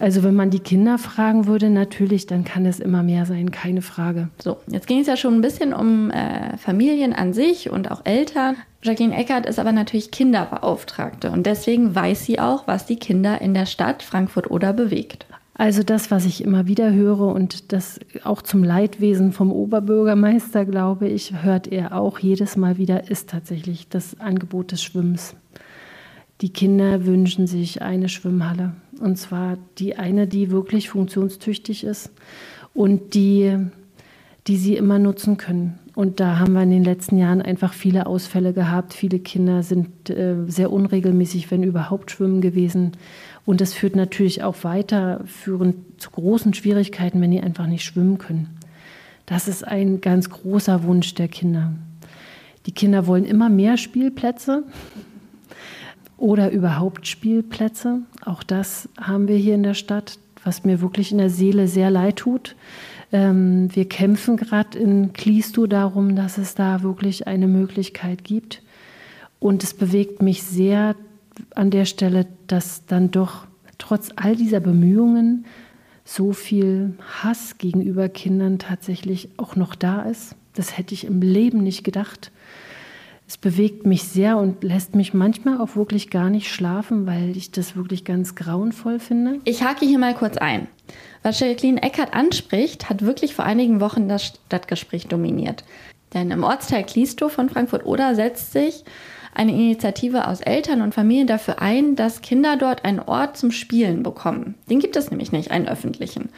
Also 0.00 0.22
wenn 0.22 0.34
man 0.34 0.50
die 0.50 0.60
Kinder 0.60 0.98
fragen 0.98 1.46
würde, 1.46 1.68
natürlich, 1.68 2.26
dann 2.26 2.44
kann 2.44 2.64
es 2.64 2.80
immer 2.80 3.02
mehr 3.02 3.26
sein, 3.26 3.50
keine 3.50 3.82
Frage. 3.82 4.28
So, 4.42 4.56
jetzt 4.66 4.86
ging 4.86 5.00
es 5.00 5.06
ja 5.06 5.16
schon 5.16 5.34
ein 5.34 5.40
bisschen 5.42 5.74
um 5.74 6.10
äh, 6.10 6.56
Familien 6.56 7.12
an 7.12 7.32
sich 7.32 7.70
und 7.70 7.90
auch 7.90 8.00
Eltern. 8.04 8.56
Jacqueline 8.82 9.14
Eckert 9.16 9.46
ist 9.46 9.58
aber 9.58 9.72
natürlich 9.72 10.10
Kinderbeauftragte 10.10 11.30
und 11.30 11.46
deswegen 11.46 11.94
weiß 11.94 12.24
sie 12.24 12.40
auch, 12.40 12.66
was 12.66 12.86
die 12.86 12.96
Kinder 12.96 13.40
in 13.40 13.54
der 13.54 13.66
Stadt 13.66 14.02
Frankfurt 14.02 14.50
oder 14.50 14.72
bewegt. 14.72 15.26
Also 15.54 15.82
das, 15.82 16.10
was 16.10 16.24
ich 16.24 16.42
immer 16.42 16.66
wieder 16.66 16.92
höre 16.92 17.26
und 17.26 17.72
das 17.72 18.00
auch 18.24 18.40
zum 18.40 18.64
Leidwesen 18.64 19.32
vom 19.32 19.52
Oberbürgermeister, 19.52 20.64
glaube 20.64 21.08
ich, 21.08 21.42
hört 21.42 21.68
er 21.68 21.94
auch 21.94 22.18
jedes 22.18 22.56
Mal 22.56 22.78
wieder, 22.78 23.10
ist 23.10 23.28
tatsächlich 23.28 23.88
das 23.88 24.18
Angebot 24.18 24.72
des 24.72 24.82
Schwimmens. 24.82 25.36
Die 26.40 26.52
Kinder 26.52 27.04
wünschen 27.06 27.46
sich 27.46 27.82
eine 27.82 28.08
Schwimmhalle. 28.08 28.72
Und 28.98 29.16
zwar 29.16 29.58
die 29.78 29.96
eine, 29.96 30.26
die 30.26 30.50
wirklich 30.50 30.88
funktionstüchtig 30.88 31.84
ist 31.84 32.10
und 32.72 33.14
die, 33.14 33.56
die 34.46 34.56
sie 34.56 34.76
immer 34.76 34.98
nutzen 34.98 35.36
können. 35.36 35.78
Und 35.94 36.20
da 36.20 36.38
haben 36.38 36.54
wir 36.54 36.62
in 36.62 36.70
den 36.70 36.84
letzten 36.84 37.18
Jahren 37.18 37.42
einfach 37.42 37.74
viele 37.74 38.06
Ausfälle 38.06 38.54
gehabt. 38.54 38.94
Viele 38.94 39.18
Kinder 39.18 39.62
sind 39.62 40.08
äh, 40.08 40.36
sehr 40.46 40.72
unregelmäßig, 40.72 41.50
wenn 41.50 41.62
überhaupt 41.62 42.10
schwimmen 42.10 42.40
gewesen. 42.40 42.92
Und 43.44 43.60
das 43.60 43.74
führt 43.74 43.96
natürlich 43.96 44.42
auch 44.42 44.62
weiter, 44.62 45.20
führen 45.26 45.84
zu 45.98 46.10
großen 46.10 46.54
Schwierigkeiten, 46.54 47.20
wenn 47.20 47.32
die 47.32 47.40
einfach 47.40 47.66
nicht 47.66 47.84
schwimmen 47.84 48.18
können. 48.18 48.56
Das 49.26 49.48
ist 49.48 49.66
ein 49.66 50.00
ganz 50.00 50.30
großer 50.30 50.84
Wunsch 50.84 51.14
der 51.14 51.28
Kinder. 51.28 51.72
Die 52.66 52.72
Kinder 52.72 53.06
wollen 53.06 53.24
immer 53.24 53.48
mehr 53.48 53.76
Spielplätze 53.76 54.64
oder 56.16 56.50
überhaupt 56.52 57.06
Spielplätze. 57.08 58.02
Auch 58.24 58.42
das 58.44 58.88
haben 59.00 59.26
wir 59.26 59.36
hier 59.36 59.54
in 59.54 59.64
der 59.64 59.74
Stadt, 59.74 60.18
was 60.44 60.64
mir 60.64 60.80
wirklich 60.80 61.10
in 61.10 61.18
der 61.18 61.30
Seele 61.30 61.66
sehr 61.66 61.90
leid 61.90 62.16
tut. 62.16 62.54
Ähm, 63.10 63.74
wir 63.74 63.88
kämpfen 63.88 64.36
gerade 64.36 64.78
in 64.78 65.12
Klisto 65.12 65.66
darum, 65.66 66.14
dass 66.14 66.38
es 66.38 66.54
da 66.54 66.82
wirklich 66.82 67.26
eine 67.26 67.48
Möglichkeit 67.48 68.22
gibt. 68.22 68.62
Und 69.38 69.64
es 69.64 69.74
bewegt 69.74 70.22
mich 70.22 70.44
sehr 70.44 70.94
an 71.54 71.70
der 71.70 71.84
Stelle, 71.84 72.26
dass 72.46 72.86
dann 72.86 73.10
doch 73.10 73.46
trotz 73.78 74.10
all 74.16 74.36
dieser 74.36 74.60
Bemühungen 74.60 75.44
so 76.04 76.32
viel 76.32 76.94
Hass 77.22 77.58
gegenüber 77.58 78.08
Kindern 78.08 78.58
tatsächlich 78.58 79.30
auch 79.36 79.56
noch 79.56 79.74
da 79.74 80.02
ist. 80.02 80.34
Das 80.54 80.76
hätte 80.76 80.94
ich 80.94 81.04
im 81.04 81.22
Leben 81.22 81.62
nicht 81.62 81.84
gedacht. 81.84 82.30
Es 83.26 83.38
bewegt 83.38 83.86
mich 83.86 84.02
sehr 84.02 84.36
und 84.36 84.62
lässt 84.62 84.94
mich 84.94 85.14
manchmal 85.14 85.58
auch 85.58 85.74
wirklich 85.76 86.10
gar 86.10 86.28
nicht 86.28 86.52
schlafen, 86.52 87.06
weil 87.06 87.36
ich 87.36 87.50
das 87.50 87.76
wirklich 87.76 88.04
ganz 88.04 88.34
grauenvoll 88.34 88.98
finde. 88.98 89.38
Ich 89.44 89.62
hake 89.62 89.86
hier 89.86 89.98
mal 89.98 90.14
kurz 90.14 90.36
ein. 90.36 90.66
Was 91.22 91.40
Jacqueline 91.40 91.82
Eckert 91.82 92.12
anspricht, 92.12 92.90
hat 92.90 93.02
wirklich 93.02 93.34
vor 93.34 93.46
einigen 93.46 93.80
Wochen 93.80 94.08
das 94.08 94.26
Stadtgespräch 94.26 95.06
dominiert. 95.06 95.64
Denn 96.12 96.30
im 96.30 96.44
Ortsteil 96.44 96.84
Klistow 96.84 97.32
von 97.32 97.48
Frankfurt-Oder 97.48 98.14
setzt 98.14 98.52
sich 98.52 98.84
eine 99.34 99.52
Initiative 99.52 100.28
aus 100.28 100.40
Eltern 100.40 100.82
und 100.82 100.94
Familien 100.94 101.26
dafür 101.26 101.60
ein, 101.60 101.96
dass 101.96 102.20
Kinder 102.20 102.56
dort 102.56 102.84
einen 102.84 103.00
Ort 103.00 103.36
zum 103.36 103.50
Spielen 103.50 104.02
bekommen. 104.02 104.54
Den 104.68 104.78
gibt 104.78 104.96
es 104.96 105.10
nämlich 105.10 105.32
nicht, 105.32 105.50
einen 105.50 105.68
öffentlichen. 105.68 106.28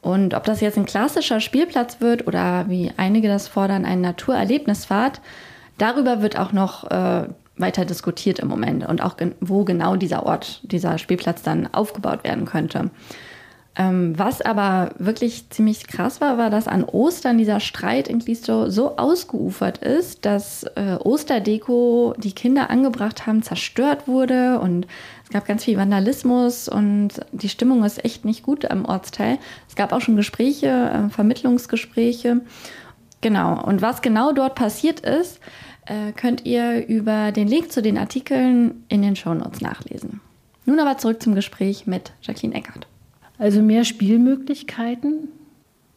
Und 0.00 0.34
ob 0.34 0.44
das 0.44 0.60
jetzt 0.60 0.78
ein 0.78 0.86
klassischer 0.86 1.40
Spielplatz 1.40 2.00
wird 2.00 2.26
oder 2.26 2.66
wie 2.68 2.90
einige 2.96 3.28
das 3.28 3.48
fordern, 3.48 3.84
ein 3.84 4.00
Naturerlebnisfahrt, 4.00 5.20
darüber 5.76 6.22
wird 6.22 6.38
auch 6.38 6.52
noch 6.52 6.90
äh, 6.90 7.28
weiter 7.56 7.84
diskutiert 7.84 8.38
im 8.38 8.48
Moment 8.48 8.88
und 8.88 9.02
auch 9.02 9.16
wo 9.40 9.64
genau 9.64 9.96
dieser 9.96 10.24
Ort, 10.24 10.60
dieser 10.62 10.96
Spielplatz 10.96 11.42
dann 11.42 11.68
aufgebaut 11.72 12.24
werden 12.24 12.46
könnte. 12.46 12.90
Ähm, 13.80 14.18
was 14.18 14.42
aber 14.42 14.90
wirklich 14.98 15.48
ziemlich 15.48 15.86
krass 15.86 16.20
war, 16.20 16.36
war, 16.36 16.50
dass 16.50 16.68
an 16.68 16.84
Ostern 16.84 17.38
dieser 17.38 17.60
Streit 17.60 18.08
in 18.08 18.18
Glisto 18.18 18.68
so 18.68 18.98
ausgeufert 18.98 19.78
ist, 19.78 20.26
dass 20.26 20.64
äh, 20.74 20.98
Osterdeko, 21.02 22.12
die 22.18 22.32
Kinder 22.32 22.68
angebracht 22.68 23.26
haben, 23.26 23.42
zerstört 23.42 24.06
wurde 24.06 24.60
und 24.60 24.86
es 25.24 25.30
gab 25.30 25.46
ganz 25.46 25.64
viel 25.64 25.78
Vandalismus 25.78 26.68
und 26.68 27.08
die 27.32 27.48
Stimmung 27.48 27.82
ist 27.82 28.04
echt 28.04 28.26
nicht 28.26 28.42
gut 28.42 28.70
am 28.70 28.84
Ortsteil. 28.84 29.38
Es 29.66 29.76
gab 29.76 29.94
auch 29.94 30.02
schon 30.02 30.16
Gespräche, 30.16 30.66
äh, 30.68 31.08
Vermittlungsgespräche. 31.08 32.42
Genau. 33.22 33.64
Und 33.64 33.80
was 33.80 34.02
genau 34.02 34.32
dort 34.32 34.56
passiert 34.56 35.00
ist, 35.00 35.40
äh, 35.86 36.12
könnt 36.12 36.44
ihr 36.44 36.86
über 36.86 37.32
den 37.32 37.48
Link 37.48 37.72
zu 37.72 37.80
den 37.80 37.96
Artikeln 37.96 38.84
in 38.88 39.00
den 39.00 39.16
Shownotes 39.16 39.62
nachlesen. 39.62 40.20
Nun 40.66 40.78
aber 40.80 40.98
zurück 40.98 41.22
zum 41.22 41.34
Gespräch 41.34 41.86
mit 41.86 42.12
Jacqueline 42.20 42.54
Eckert. 42.54 42.86
Also 43.40 43.62
mehr 43.62 43.86
Spielmöglichkeiten. 43.86 45.28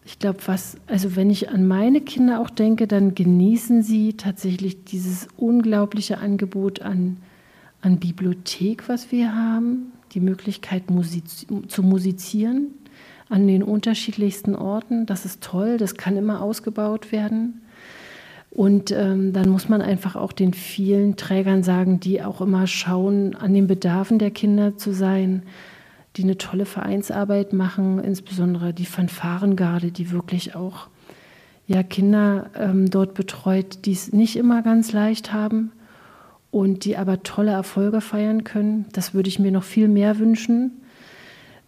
Ich 0.06 0.18
glaube, 0.18 0.40
was, 0.46 0.78
also 0.88 1.18
wenn 1.18 1.30
ich 1.30 1.50
an 1.50 1.68
meine 1.68 2.00
Kinder 2.00 2.40
auch 2.40 2.50
denke, 2.50 2.88
dann 2.88 3.16
genießen 3.16 3.84
sie 3.84 4.14
tatsächlich 4.14 4.86
dieses 4.86 5.28
unglaubliche 5.36 6.20
Angebot 6.20 6.82
an, 6.82 7.18
an 7.82 8.00
Bibliothek, 8.00 8.88
was 8.88 9.12
wir 9.12 9.36
haben, 9.36 9.92
die 10.14 10.22
Möglichkeit 10.22 10.90
musiz 10.90 11.46
zu 11.68 11.84
musizieren 11.84 12.68
an 13.28 13.46
den 13.46 13.62
unterschiedlichsten 13.62 14.56
Orten. 14.56 15.06
Das 15.06 15.26
ist 15.26 15.44
toll, 15.44 15.76
das 15.78 15.96
kann 15.96 16.16
immer 16.16 16.42
ausgebaut 16.42 17.12
werden. 17.12 17.62
Und 18.52 18.92
ähm, 18.92 19.34
dann 19.34 19.50
muss 19.50 19.68
man 19.68 19.82
einfach 19.82 20.16
auch 20.16 20.32
den 20.32 20.54
vielen 20.54 21.18
Trägern 21.18 21.62
sagen, 21.64 22.00
die 22.00 22.24
auch 22.24 22.40
immer 22.40 22.68
schauen, 22.68 23.36
an 23.36 23.54
den 23.54 23.68
Bedarfen 23.68 24.18
der 24.18 24.32
Kinder 24.32 24.78
zu 24.78 24.94
sein 24.94 25.44
die 26.16 26.24
eine 26.24 26.38
tolle 26.38 26.66
Vereinsarbeit 26.66 27.54
machen, 27.54 28.00
insbesondere 28.00 28.74
die 28.74 28.86
Fanfarengarde, 28.86 29.92
die 29.92 30.12
wirklich 30.12 30.56
auch 30.56 30.88
ja, 31.66 31.82
Kinder 31.82 32.52
ähm, 32.56 32.90
dort 32.90 33.14
betreut, 33.14 33.86
die 33.86 33.94
es 33.94 34.12
nicht 34.12 34.36
immer 34.36 34.62
ganz 34.62 34.92
leicht 34.92 35.32
haben 35.32 35.72
und 36.52 36.84
die 36.86 36.98
aber 36.98 37.24
tolle 37.24 37.52
Erfolge 37.52 38.02
feiern 38.02 38.44
können. 38.44 38.86
Das 38.92 39.14
würde 39.14 39.30
ich 39.30 39.40
mir 39.40 39.52
noch 39.52 39.64
viel 39.64 39.88
mehr 39.88 40.20
wünschen. 40.20 40.82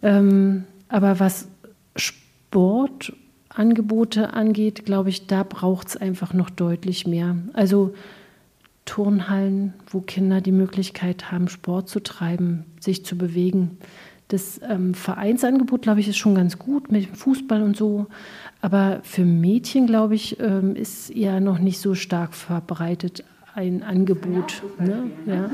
Ähm, 0.02 0.64
aber 0.88 1.18
was 1.18 1.48
Sportangebote 1.96 4.34
angeht, 4.34 4.84
glaube 4.84 5.08
ich, 5.08 5.26
da 5.26 5.42
braucht 5.42 5.88
es 5.88 5.96
einfach 5.96 6.34
noch 6.34 6.50
deutlich 6.50 7.06
mehr. 7.06 7.36
Also 7.54 7.94
Turnhallen, 8.84 9.74
wo 9.88 10.00
Kinder 10.00 10.40
die 10.40 10.52
Möglichkeit 10.52 11.32
haben, 11.32 11.48
Sport 11.48 11.88
zu 11.88 12.00
treiben, 12.00 12.66
sich 12.78 13.04
zu 13.04 13.18
bewegen. 13.18 13.78
Das 14.28 14.60
ähm, 14.68 14.94
Vereinsangebot, 14.94 15.82
glaube 15.82 16.00
ich, 16.00 16.08
ist 16.08 16.16
schon 16.16 16.34
ganz 16.34 16.58
gut 16.58 16.90
mit 16.90 17.06
Fußball 17.16 17.62
und 17.62 17.76
so. 17.76 18.06
Aber 18.60 19.00
für 19.02 19.24
Mädchen, 19.24 19.86
glaube 19.86 20.16
ich, 20.16 20.40
ähm, 20.40 20.74
ist 20.74 21.14
ja 21.14 21.38
noch 21.38 21.58
nicht 21.58 21.78
so 21.78 21.94
stark 21.94 22.34
verbreitet 22.34 23.24
ein 23.56 23.82
Angebot. 23.82 24.62
Ja, 24.78 24.84
ne? 24.84 25.10
ja. 25.26 25.50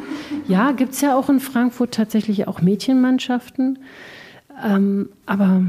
ja 0.48 0.72
gibt 0.72 0.92
es 0.92 1.00
ja 1.00 1.16
auch 1.16 1.28
in 1.28 1.38
Frankfurt 1.38 1.92
tatsächlich 1.94 2.48
auch 2.48 2.60
Mädchenmannschaften. 2.60 3.78
Ähm, 4.62 5.08
aber 5.24 5.66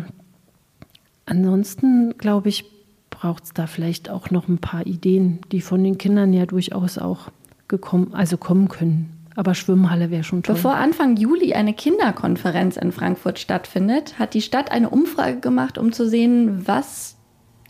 ansonsten, 1.25 2.17
glaube 2.17 2.50
ich, 2.50 2.65
braucht 3.12 3.43
es 3.43 3.53
da 3.53 3.67
vielleicht 3.67 4.10
auch 4.10 4.31
noch 4.31 4.48
ein 4.48 4.57
paar 4.57 4.86
Ideen, 4.88 5.39
die 5.51 5.62
von 5.62 5.83
den 5.83 5.98
Kindern 5.98 6.33
ja 6.33 6.45
durchaus 6.45 6.98
auch 6.98 7.29
gekommen, 7.67 8.13
also 8.13 8.38
kommen 8.38 8.67
können. 8.67 9.12
Aber 9.36 9.56
Schwimmhalle 9.56 10.12
wäre 10.12 10.24
schon 10.24 10.44
toll. 10.44 10.56
Bevor 10.56 10.75
Anfang 10.75 11.18
Juli 11.18 11.54
eine 11.54 11.74
Kinderkonferenz 11.74 12.78
in 12.78 12.92
Frankfurt 12.92 13.40
stattfindet, 13.40 14.20
hat 14.20 14.34
die 14.34 14.42
Stadt 14.42 14.72
eine 14.72 14.90
Umfrage 14.90 15.40
gemacht, 15.40 15.78
um 15.78 15.92
zu 15.92 16.08
sehen, 16.08 16.68
was 16.68 17.18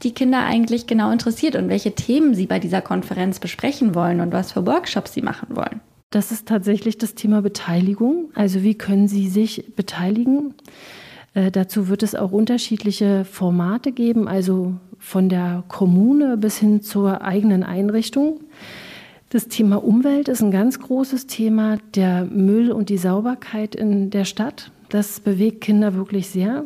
die 0.03 0.13
Kinder 0.13 0.43
eigentlich 0.43 0.88
genau 0.88 1.12
interessiert 1.12 1.55
und 1.55 1.70
welche 1.70 1.96
Themen 1.96 2.36
sie 2.36 2.48
bei 2.48 2.60
dieser 2.60 2.82
Konferenz 2.82 3.39
besprechen 3.39 3.96
wollen 3.96 4.20
und 4.20 4.34
was 4.34 4.51
für 4.51 4.65
Workshops 4.65 5.13
sie 5.13 5.22
machen 5.22 5.55
wollen. 5.55 5.79
Das 6.10 6.32
ist 6.32 6.48
tatsächlich 6.48 6.98
das 6.98 7.15
Thema 7.15 7.41
Beteiligung. 7.41 8.29
Also 8.36 8.62
wie 8.62 8.75
können 8.75 9.08
Sie 9.08 9.29
sich 9.29 9.74
beteiligen? 9.75 10.53
Äh, 11.34 11.50
dazu 11.50 11.88
wird 11.88 12.03
es 12.03 12.13
auch 12.13 12.32
unterschiedliche 12.32 13.25
Formate 13.25 13.91
geben, 13.91 14.27
also 14.27 14.75
von 15.00 15.27
der 15.27 15.63
Kommune 15.67 16.38
bis 16.38 16.58
hin 16.58 16.82
zur 16.82 17.22
eigenen 17.22 17.63
Einrichtung. 17.63 18.41
Das 19.33 19.47
Thema 19.47 19.83
Umwelt 19.83 20.27
ist 20.27 20.43
ein 20.43 20.51
ganz 20.51 20.79
großes 20.79 21.25
Thema. 21.25 21.79
Der 21.95 22.23
Müll 22.23 22.71
und 22.71 22.89
die 22.89 22.99
Sauberkeit 22.99 23.73
in 23.73 24.11
der 24.11 24.25
Stadt, 24.25 24.69
das 24.89 25.19
bewegt 25.19 25.61
Kinder 25.61 25.95
wirklich 25.95 26.29
sehr. 26.29 26.65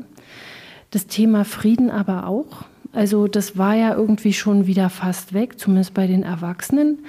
Das 0.91 1.07
Thema 1.07 1.45
Frieden 1.45 1.89
aber 1.89 2.27
auch. 2.27 2.65
Also 2.91 3.29
das 3.29 3.57
war 3.57 3.75
ja 3.75 3.95
irgendwie 3.95 4.33
schon 4.33 4.67
wieder 4.67 4.89
fast 4.89 5.33
weg, 5.33 5.57
zumindest 5.57 5.93
bei 5.93 6.07
den 6.07 6.23
Erwachsenen. 6.23 7.05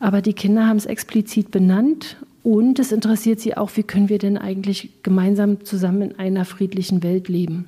Aber 0.00 0.22
die 0.22 0.32
Kinder 0.32 0.66
haben 0.66 0.76
es 0.76 0.86
explizit 0.86 1.52
benannt 1.52 2.16
und 2.42 2.80
es 2.80 2.90
interessiert 2.90 3.38
sie 3.38 3.56
auch, 3.56 3.70
wie 3.76 3.84
können 3.84 4.08
wir 4.08 4.18
denn 4.18 4.36
eigentlich 4.36 5.04
gemeinsam 5.04 5.64
zusammen 5.64 6.02
in 6.02 6.18
einer 6.18 6.44
friedlichen 6.44 7.04
Welt 7.04 7.28
leben. 7.28 7.66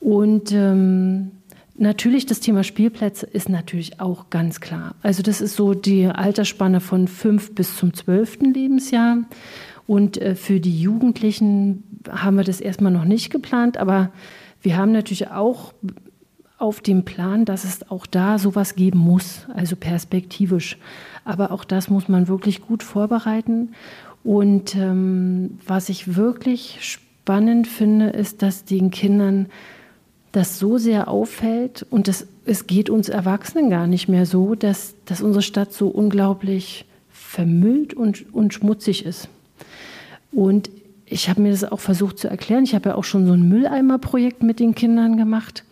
Und 0.00 0.52
ähm, 0.52 1.30
Natürlich, 1.78 2.24
das 2.24 2.40
Thema 2.40 2.64
Spielplätze 2.64 3.26
ist 3.26 3.50
natürlich 3.50 4.00
auch 4.00 4.30
ganz 4.30 4.60
klar. 4.60 4.94
Also 5.02 5.22
das 5.22 5.42
ist 5.42 5.56
so 5.56 5.74
die 5.74 6.06
Altersspanne 6.06 6.80
von 6.80 7.06
fünf 7.06 7.54
bis 7.54 7.76
zum 7.76 7.92
zwölften 7.92 8.54
Lebensjahr. 8.54 9.18
Und 9.86 10.16
äh, 10.16 10.34
für 10.34 10.58
die 10.58 10.80
Jugendlichen 10.80 11.84
haben 12.10 12.36
wir 12.36 12.44
das 12.44 12.60
erstmal 12.60 12.92
noch 12.92 13.04
nicht 13.04 13.30
geplant, 13.30 13.76
aber 13.76 14.10
wir 14.62 14.76
haben 14.76 14.92
natürlich 14.92 15.28
auch 15.30 15.74
auf 16.58 16.80
dem 16.80 17.04
Plan, 17.04 17.44
dass 17.44 17.64
es 17.64 17.90
auch 17.90 18.06
da 18.06 18.38
sowas 18.38 18.74
geben 18.74 18.98
muss, 18.98 19.46
also 19.54 19.76
perspektivisch. 19.76 20.78
Aber 21.24 21.50
auch 21.52 21.64
das 21.64 21.90
muss 21.90 22.08
man 22.08 22.28
wirklich 22.28 22.62
gut 22.62 22.82
vorbereiten. 22.82 23.72
Und 24.24 24.74
ähm, 24.74 25.58
was 25.66 25.90
ich 25.90 26.16
wirklich 26.16 26.78
spannend 26.80 27.66
finde, 27.66 28.08
ist, 28.08 28.42
dass 28.42 28.64
den 28.64 28.90
Kindern 28.90 29.48
das 30.36 30.58
so 30.58 30.76
sehr 30.76 31.08
auffällt 31.08 31.86
und 31.88 32.08
das, 32.08 32.26
es 32.44 32.66
geht 32.66 32.90
uns 32.90 33.08
Erwachsenen 33.08 33.70
gar 33.70 33.86
nicht 33.86 34.06
mehr 34.06 34.26
so, 34.26 34.54
dass, 34.54 34.94
dass 35.06 35.22
unsere 35.22 35.40
Stadt 35.40 35.72
so 35.72 35.88
unglaublich 35.88 36.84
vermüllt 37.08 37.94
und, 37.94 38.34
und 38.34 38.52
schmutzig 38.52 39.06
ist. 39.06 39.30
Und 40.32 40.68
ich 41.06 41.30
habe 41.30 41.40
mir 41.40 41.52
das 41.52 41.64
auch 41.64 41.80
versucht 41.80 42.18
zu 42.18 42.28
erklären. 42.28 42.64
Ich 42.64 42.74
habe 42.74 42.90
ja 42.90 42.94
auch 42.96 43.04
schon 43.04 43.26
so 43.26 43.32
ein 43.32 43.48
Mülleimerprojekt 43.48 44.42
mit 44.42 44.60
den 44.60 44.74
Kindern 44.74 45.16
gemacht 45.16 45.64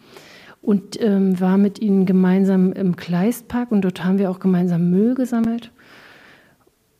und 0.62 0.98
ähm, 0.98 1.38
war 1.38 1.58
mit 1.58 1.78
ihnen 1.80 2.06
gemeinsam 2.06 2.72
im 2.72 2.96
Kleistpark 2.96 3.70
und 3.70 3.82
dort 3.82 4.02
haben 4.02 4.18
wir 4.18 4.30
auch 4.30 4.40
gemeinsam 4.40 4.88
Müll 4.90 5.14
gesammelt. 5.14 5.72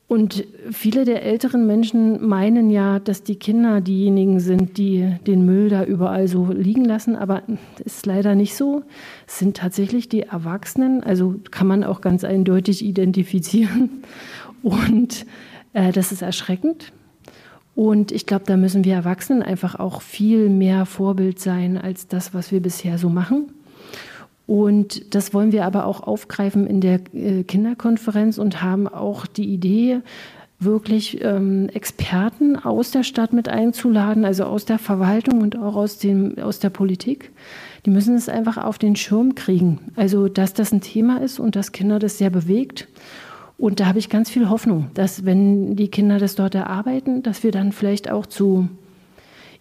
Und 0.06 0.44
viele 0.70 1.06
der 1.06 1.22
älteren 1.22 1.66
Menschen 1.66 2.26
meinen 2.26 2.68
ja, 2.68 2.98
dass 2.98 3.22
die 3.22 3.36
Kinder 3.36 3.80
diejenigen 3.80 4.38
sind, 4.38 4.76
die 4.76 5.16
den 5.26 5.46
Müll 5.46 5.70
da 5.70 5.84
überall 5.84 6.28
so 6.28 6.52
liegen 6.52 6.84
lassen, 6.84 7.16
aber 7.16 7.42
ist 7.82 8.04
leider 8.04 8.34
nicht 8.34 8.54
so. 8.54 8.82
Es 9.26 9.38
sind 9.38 9.56
tatsächlich 9.56 10.10
die 10.10 10.22
Erwachsenen, 10.22 11.02
also 11.02 11.36
kann 11.50 11.66
man 11.66 11.84
auch 11.84 12.02
ganz 12.02 12.22
eindeutig 12.22 12.84
identifizieren. 12.84 14.04
Und 14.62 15.24
äh, 15.72 15.90
das 15.90 16.12
ist 16.12 16.22
erschreckend. 16.22 16.92
Und 17.74 18.12
ich 18.12 18.26
glaube, 18.26 18.44
da 18.46 18.56
müssen 18.56 18.84
wir 18.84 18.94
Erwachsenen 18.94 19.42
einfach 19.42 19.74
auch 19.74 20.02
viel 20.02 20.48
mehr 20.48 20.86
Vorbild 20.86 21.40
sein 21.40 21.78
als 21.78 22.06
das, 22.08 22.34
was 22.34 22.52
wir 22.52 22.60
bisher 22.60 22.98
so 22.98 23.08
machen. 23.08 23.46
Und 24.46 25.14
das 25.14 25.32
wollen 25.32 25.52
wir 25.52 25.64
aber 25.64 25.86
auch 25.86 26.02
aufgreifen 26.02 26.66
in 26.66 26.80
der 26.80 27.00
äh, 27.14 27.44
Kinderkonferenz 27.44 28.38
und 28.38 28.62
haben 28.62 28.86
auch 28.88 29.26
die 29.26 29.52
Idee, 29.52 30.02
wirklich 30.64 31.22
ähm, 31.22 31.68
Experten 31.68 32.56
aus 32.56 32.90
der 32.90 33.02
Stadt 33.02 33.32
mit 33.32 33.48
einzuladen, 33.48 34.24
also 34.24 34.44
aus 34.44 34.64
der 34.64 34.78
Verwaltung 34.78 35.40
und 35.40 35.58
auch 35.58 35.76
aus, 35.76 35.98
dem, 35.98 36.38
aus 36.38 36.58
der 36.58 36.70
Politik. 36.70 37.32
Die 37.86 37.90
müssen 37.90 38.14
es 38.14 38.28
einfach 38.28 38.56
auf 38.56 38.78
den 38.78 38.96
Schirm 38.96 39.34
kriegen. 39.34 39.92
Also, 39.96 40.28
dass 40.28 40.54
das 40.54 40.72
ein 40.72 40.80
Thema 40.80 41.20
ist 41.20 41.38
und 41.38 41.56
dass 41.56 41.72
Kinder 41.72 41.98
das 41.98 42.18
sehr 42.18 42.30
bewegt. 42.30 42.88
Und 43.58 43.80
da 43.80 43.86
habe 43.86 43.98
ich 43.98 44.08
ganz 44.08 44.30
viel 44.30 44.48
Hoffnung, 44.48 44.90
dass 44.94 45.24
wenn 45.24 45.76
die 45.76 45.88
Kinder 45.88 46.18
das 46.18 46.34
dort 46.34 46.54
erarbeiten, 46.54 47.22
dass 47.22 47.42
wir 47.42 47.52
dann 47.52 47.72
vielleicht 47.72 48.10
auch 48.10 48.26
zu 48.26 48.68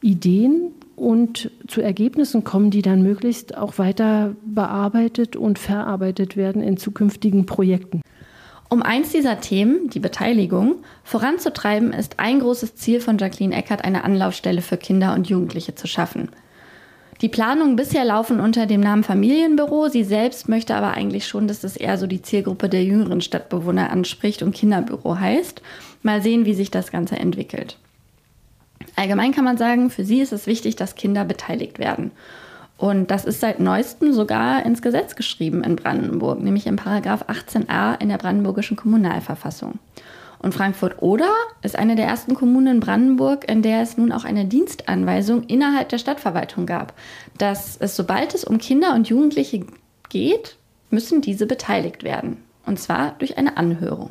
Ideen 0.01 0.71
und 0.95 1.51
zu 1.67 1.81
Ergebnissen 1.81 2.43
kommen, 2.43 2.71
die 2.71 2.81
dann 2.81 3.03
möglichst 3.03 3.57
auch 3.57 3.77
weiter 3.77 4.35
bearbeitet 4.45 5.35
und 5.35 5.59
verarbeitet 5.59 6.37
werden 6.37 6.61
in 6.61 6.77
zukünftigen 6.77 7.45
Projekten. 7.45 8.01
Um 8.69 8.81
eins 8.81 9.11
dieser 9.11 9.39
Themen, 9.39 9.89
die 9.89 9.99
Beteiligung, 9.99 10.77
voranzutreiben, 11.03 11.93
ist 11.93 12.19
ein 12.19 12.39
großes 12.39 12.75
Ziel 12.75 13.01
von 13.01 13.17
Jacqueline 13.17 13.55
Eckert, 13.55 13.83
eine 13.83 14.03
Anlaufstelle 14.03 14.61
für 14.61 14.77
Kinder 14.77 15.13
und 15.13 15.29
Jugendliche 15.29 15.75
zu 15.75 15.85
schaffen. 15.85 16.29
Die 17.21 17.29
Planungen 17.29 17.75
bisher 17.75 18.03
laufen 18.03 18.39
unter 18.39 18.65
dem 18.65 18.81
Namen 18.81 19.03
Familienbüro. 19.03 19.87
Sie 19.89 20.03
selbst 20.03 20.49
möchte 20.49 20.75
aber 20.75 20.91
eigentlich 20.91 21.27
schon, 21.27 21.47
dass 21.47 21.61
das 21.61 21.77
eher 21.77 21.97
so 21.97 22.07
die 22.07 22.21
Zielgruppe 22.21 22.67
der 22.67 22.83
jüngeren 22.83 23.21
Stadtbewohner 23.21 23.91
anspricht 23.91 24.41
und 24.41 24.55
Kinderbüro 24.55 25.19
heißt. 25.19 25.61
Mal 26.01 26.21
sehen, 26.21 26.45
wie 26.45 26.53
sich 26.53 26.71
das 26.71 26.91
Ganze 26.91 27.15
entwickelt. 27.15 27.77
Allgemein 28.95 29.31
kann 29.31 29.45
man 29.45 29.57
sagen, 29.57 29.89
für 29.89 30.05
sie 30.05 30.21
ist 30.21 30.33
es 30.33 30.47
wichtig, 30.47 30.75
dass 30.75 30.95
Kinder 30.95 31.25
beteiligt 31.25 31.79
werden. 31.79 32.11
Und 32.77 33.11
das 33.11 33.25
ist 33.25 33.39
seit 33.39 33.59
neuestem 33.59 34.13
sogar 34.13 34.65
ins 34.65 34.81
Gesetz 34.81 35.15
geschrieben 35.15 35.63
in 35.63 35.75
Brandenburg, 35.75 36.41
nämlich 36.41 36.67
im 36.67 36.75
Paragraph 36.75 37.25
18a 37.29 38.01
in 38.01 38.09
der 38.09 38.17
brandenburgischen 38.17 38.77
Kommunalverfassung. 38.77 39.79
Und 40.39 40.53
Frankfurt-Oder 40.53 41.29
ist 41.61 41.77
eine 41.77 41.95
der 41.95 42.05
ersten 42.05 42.35
Kommunen 42.35 42.75
in 42.75 42.79
Brandenburg, 42.81 43.49
in 43.49 43.61
der 43.61 43.81
es 43.81 43.97
nun 43.97 44.11
auch 44.11 44.25
eine 44.25 44.43
Dienstanweisung 44.43 45.43
innerhalb 45.43 45.87
der 45.87 45.97
Stadtverwaltung 45.99 46.65
gab, 46.65 46.93
dass 47.37 47.77
es, 47.77 47.95
sobald 47.95 48.35
es 48.35 48.43
um 48.43 48.57
Kinder 48.57 48.93
und 48.93 49.07
Jugendliche 49.07 49.65
geht, 50.09 50.57
müssen 50.89 51.21
diese 51.21 51.45
beteiligt 51.45 52.03
werden. 52.03 52.37
Und 52.65 52.77
zwar 52.77 53.15
durch 53.19 53.37
eine 53.37 53.55
Anhörung. 53.55 54.09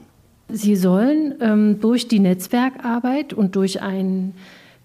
Sie 0.49 0.77
sollen 0.77 1.35
ähm, 1.41 1.81
durch 1.81 2.09
die 2.09 2.19
Netzwerkarbeit 2.19 3.35
und 3.35 3.55
durch 3.55 3.83
ein 3.83 4.35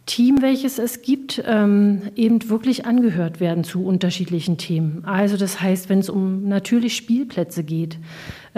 Team, 0.07 0.41
welches 0.41 0.79
es 0.79 1.03
gibt, 1.03 1.43
ähm, 1.45 2.01
eben 2.15 2.49
wirklich 2.49 2.85
angehört 2.85 3.39
werden 3.39 3.63
zu 3.63 3.85
unterschiedlichen 3.85 4.57
Themen. 4.57 5.03
Also 5.05 5.37
das 5.37 5.61
heißt, 5.61 5.89
wenn 5.89 5.99
es 5.99 6.09
um 6.09 6.47
natürlich 6.47 6.95
Spielplätze 6.95 7.63
geht, 7.63 7.99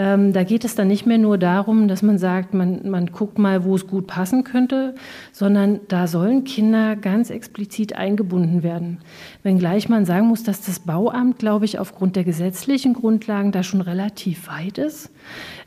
ähm, 0.00 0.32
da 0.32 0.44
geht 0.44 0.64
es 0.64 0.74
dann 0.74 0.88
nicht 0.88 1.04
mehr 1.04 1.18
nur 1.18 1.36
darum, 1.36 1.86
dass 1.86 2.00
man 2.00 2.16
sagt, 2.16 2.54
man, 2.54 2.88
man 2.88 3.08
guckt 3.08 3.38
mal, 3.38 3.64
wo 3.64 3.74
es 3.74 3.86
gut 3.86 4.06
passen 4.06 4.44
könnte, 4.44 4.94
sondern 5.30 5.80
da 5.88 6.06
sollen 6.06 6.44
Kinder 6.44 6.96
ganz 6.96 7.28
explizit 7.28 7.94
eingebunden 7.94 8.62
werden. 8.62 9.00
Wenngleich 9.42 9.90
man 9.90 10.06
sagen 10.06 10.28
muss, 10.28 10.42
dass 10.42 10.62
das 10.62 10.80
Bauamt, 10.80 11.38
glaube 11.38 11.66
ich, 11.66 11.78
aufgrund 11.78 12.16
der 12.16 12.24
gesetzlichen 12.24 12.94
Grundlagen 12.94 13.52
da 13.52 13.62
schon 13.62 13.82
relativ 13.82 14.48
weit 14.48 14.78
ist 14.78 15.10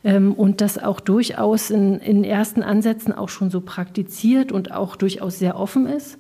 ähm, 0.04 0.34
und 0.34 0.62
das 0.62 0.80
auch 0.84 1.00
durchaus 1.00 1.69
in, 1.69 2.00
in 2.00 2.24
ersten 2.24 2.63
Ansätzen 2.63 3.13
auch 3.13 3.30
schon 3.30 3.52
so 3.52 3.62
praktiziert 3.62 4.52
und 4.52 4.72
auch 4.72 4.96
durchaus 4.96 5.38
sehr 5.38 5.60
offen 5.60 5.86
ist. 5.86 6.17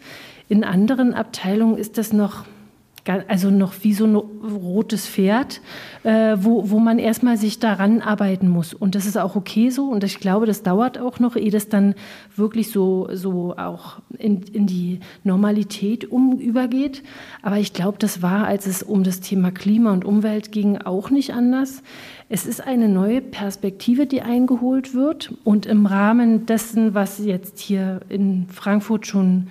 In 0.49 0.63
anderen 0.63 1.15
Abteilungen 1.15 1.77
ist 1.79 1.97
das 1.97 2.13
noch 2.13 2.45
also 3.05 3.49
noch 3.49 3.73
wie 3.81 3.93
so 3.93 4.05
ein 4.05 4.15
rotes 4.15 5.07
Pferd, 5.07 5.61
äh, 6.03 6.37
wo, 6.39 6.69
wo 6.69 6.79
man 6.79 6.99
erstmal 6.99 7.37
sich 7.37 7.59
daran 7.59 8.01
arbeiten 8.01 8.47
muss. 8.47 8.73
Und 8.73 8.95
das 8.95 9.05
ist 9.05 9.17
auch 9.17 9.35
okay 9.35 9.69
so. 9.69 9.89
Und 9.89 10.03
ich 10.03 10.19
glaube, 10.19 10.45
das 10.45 10.63
dauert 10.63 10.97
auch 10.97 11.19
noch, 11.19 11.35
ehe 11.35 11.51
das 11.51 11.67
dann 11.67 11.95
wirklich 12.35 12.71
so, 12.71 13.09
so 13.11 13.55
auch 13.57 13.99
in, 14.17 14.43
in 14.53 14.67
die 14.67 15.01
Normalität 15.23 16.09
um, 16.11 16.39
übergeht. 16.39 17.03
Aber 17.41 17.57
ich 17.57 17.73
glaube, 17.73 17.97
das 17.99 18.21
war, 18.21 18.45
als 18.45 18.67
es 18.67 18.83
um 18.83 19.03
das 19.03 19.19
Thema 19.19 19.51
Klima 19.51 19.91
und 19.91 20.05
Umwelt 20.05 20.51
ging, 20.51 20.77
auch 20.77 21.09
nicht 21.09 21.33
anders. 21.33 21.83
Es 22.29 22.45
ist 22.45 22.65
eine 22.65 22.87
neue 22.87 23.21
Perspektive, 23.21 24.07
die 24.07 24.21
eingeholt 24.21 24.93
wird. 24.93 25.33
Und 25.43 25.65
im 25.65 25.85
Rahmen 25.85 26.45
dessen, 26.45 26.93
was 26.93 27.19
jetzt 27.19 27.59
hier 27.59 27.99
in 28.07 28.47
Frankfurt 28.47 29.07
schon 29.07 29.47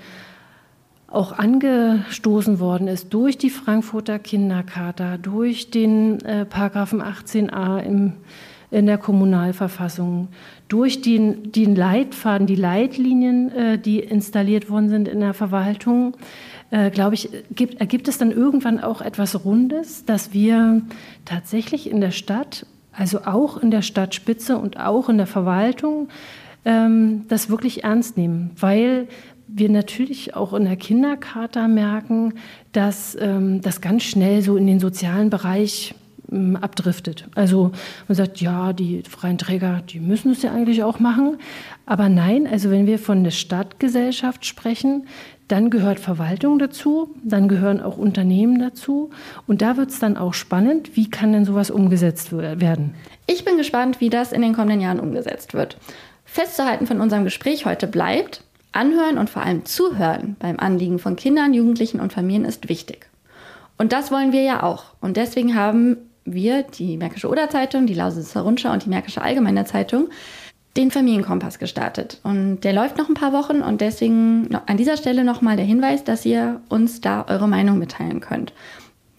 auch 1.12 1.32
angestoßen 1.32 2.58
worden 2.58 2.88
ist 2.88 3.12
durch 3.12 3.36
die 3.36 3.50
Frankfurter 3.50 4.18
Kindercharta, 4.18 5.18
durch 5.18 5.70
den 5.70 6.20
äh, 6.24 6.46
Paragraphen 6.46 7.02
18a 7.02 7.80
im, 7.80 8.14
in 8.70 8.86
der 8.86 8.96
Kommunalverfassung, 8.96 10.28
durch 10.68 11.02
den, 11.02 11.52
den 11.52 11.76
Leitfaden, 11.76 12.46
die 12.46 12.56
Leitlinien, 12.56 13.52
äh, 13.52 13.78
die 13.78 14.00
installiert 14.00 14.70
worden 14.70 14.88
sind 14.88 15.06
in 15.06 15.20
der 15.20 15.34
Verwaltung, 15.34 16.16
äh, 16.70 16.90
glaube 16.90 17.14
ich, 17.14 17.28
gibt, 17.54 17.78
ergibt 17.78 18.08
es 18.08 18.16
dann 18.16 18.30
irgendwann 18.30 18.80
auch 18.80 19.02
etwas 19.02 19.44
Rundes, 19.44 20.06
dass 20.06 20.32
wir 20.32 20.80
tatsächlich 21.26 21.90
in 21.90 22.00
der 22.00 22.12
Stadt, 22.12 22.64
also 22.90 23.20
auch 23.26 23.58
in 23.58 23.70
der 23.70 23.82
Stadtspitze 23.82 24.56
und 24.56 24.80
auch 24.80 25.10
in 25.10 25.18
der 25.18 25.26
Verwaltung, 25.26 26.08
ähm, 26.64 27.24
das 27.28 27.50
wirklich 27.50 27.84
ernst 27.84 28.16
nehmen, 28.16 28.52
weil 28.58 29.08
wir 29.54 29.68
natürlich 29.68 30.34
auch 30.34 30.54
in 30.54 30.64
der 30.64 30.76
Kindercharta 30.76 31.68
merken, 31.68 32.34
dass 32.72 33.16
ähm, 33.20 33.60
das 33.60 33.80
ganz 33.80 34.02
schnell 34.02 34.42
so 34.42 34.56
in 34.56 34.66
den 34.66 34.80
sozialen 34.80 35.30
Bereich 35.30 35.94
ähm, 36.30 36.56
abdriftet. 36.56 37.26
Also 37.34 37.72
man 38.08 38.16
sagt, 38.16 38.40
ja, 38.40 38.72
die 38.72 39.02
freien 39.08 39.38
Träger, 39.38 39.82
die 39.86 40.00
müssen 40.00 40.32
es 40.32 40.42
ja 40.42 40.52
eigentlich 40.52 40.82
auch 40.82 40.98
machen. 40.98 41.38
Aber 41.86 42.08
nein, 42.08 42.46
also 42.46 42.70
wenn 42.70 42.86
wir 42.86 42.98
von 42.98 43.24
der 43.24 43.30
Stadtgesellschaft 43.30 44.46
sprechen, 44.46 45.06
dann 45.48 45.68
gehört 45.68 46.00
Verwaltung 46.00 46.58
dazu, 46.58 47.14
dann 47.22 47.48
gehören 47.48 47.82
auch 47.82 47.98
Unternehmen 47.98 48.58
dazu. 48.58 49.10
Und 49.46 49.60
da 49.60 49.76
wird 49.76 49.90
es 49.90 49.98
dann 49.98 50.16
auch 50.16 50.32
spannend, 50.32 50.96
wie 50.96 51.10
kann 51.10 51.32
denn 51.32 51.44
sowas 51.44 51.70
umgesetzt 51.70 52.32
werden? 52.32 52.94
Ich 53.26 53.44
bin 53.44 53.58
gespannt, 53.58 54.00
wie 54.00 54.08
das 54.08 54.32
in 54.32 54.40
den 54.40 54.54
kommenden 54.54 54.80
Jahren 54.80 55.00
umgesetzt 55.00 55.52
wird. 55.52 55.76
Festzuhalten 56.24 56.86
von 56.86 57.00
unserem 57.00 57.24
Gespräch 57.24 57.66
heute 57.66 57.86
bleibt, 57.86 58.42
Anhören 58.72 59.18
und 59.18 59.30
vor 59.30 59.42
allem 59.42 59.64
Zuhören 59.64 60.36
beim 60.38 60.58
Anliegen 60.58 60.98
von 60.98 61.16
Kindern, 61.16 61.54
Jugendlichen 61.54 62.00
und 62.00 62.12
Familien 62.12 62.44
ist 62.44 62.68
wichtig. 62.68 63.06
Und 63.78 63.92
das 63.92 64.10
wollen 64.10 64.32
wir 64.32 64.42
ja 64.42 64.62
auch. 64.62 64.94
Und 65.00 65.16
deswegen 65.16 65.54
haben 65.54 65.96
wir, 66.24 66.62
die 66.62 66.96
Märkische 66.96 67.28
Oder-Zeitung, 67.28 67.86
die 67.86 67.94
Lausitzer 67.94 68.42
Rundschau 68.42 68.72
und 68.72 68.84
die 68.84 68.88
Märkische 68.88 69.22
Allgemeine 69.22 69.64
Zeitung, 69.64 70.08
den 70.76 70.90
Familienkompass 70.90 71.58
gestartet. 71.58 72.20
Und 72.22 72.60
der 72.60 72.72
läuft 72.72 72.96
noch 72.96 73.08
ein 73.08 73.14
paar 73.14 73.32
Wochen 73.32 73.60
und 73.60 73.80
deswegen 73.80 74.54
an 74.66 74.76
dieser 74.76 74.96
Stelle 74.96 75.24
nochmal 75.24 75.56
der 75.56 75.66
Hinweis, 75.66 76.04
dass 76.04 76.24
ihr 76.24 76.60
uns 76.68 77.00
da 77.00 77.26
eure 77.28 77.48
Meinung 77.48 77.78
mitteilen 77.78 78.20
könnt. 78.20 78.52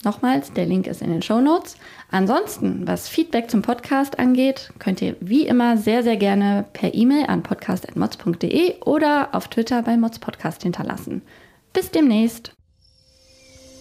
Nochmals, 0.03 0.51
der 0.53 0.65
Link 0.65 0.87
ist 0.87 1.01
in 1.01 1.09
den 1.09 1.21
Show 1.21 1.39
Notes. 1.39 1.77
Ansonsten, 2.11 2.87
was 2.87 3.07
Feedback 3.07 3.49
zum 3.49 3.61
Podcast 3.61 4.19
angeht, 4.19 4.71
könnt 4.79 5.01
ihr 5.01 5.15
wie 5.19 5.47
immer 5.47 5.77
sehr, 5.77 6.03
sehr 6.03 6.17
gerne 6.17 6.65
per 6.73 6.93
E-Mail 6.93 7.25
an 7.27 7.43
podcast.mods.de 7.43 8.81
oder 8.81 9.29
auf 9.33 9.47
Twitter 9.47 9.81
bei 9.81 9.97
Mods 9.97 10.19
Podcast 10.19 10.63
hinterlassen. 10.63 11.21
Bis 11.73 11.91
demnächst. 11.91 12.51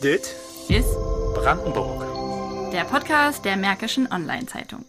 Dit 0.02 0.34
ist 0.68 0.94
Brandenburg. 1.34 2.06
Der 2.72 2.84
Podcast 2.84 3.44
der 3.44 3.56
Märkischen 3.56 4.10
Online-Zeitung. 4.10 4.84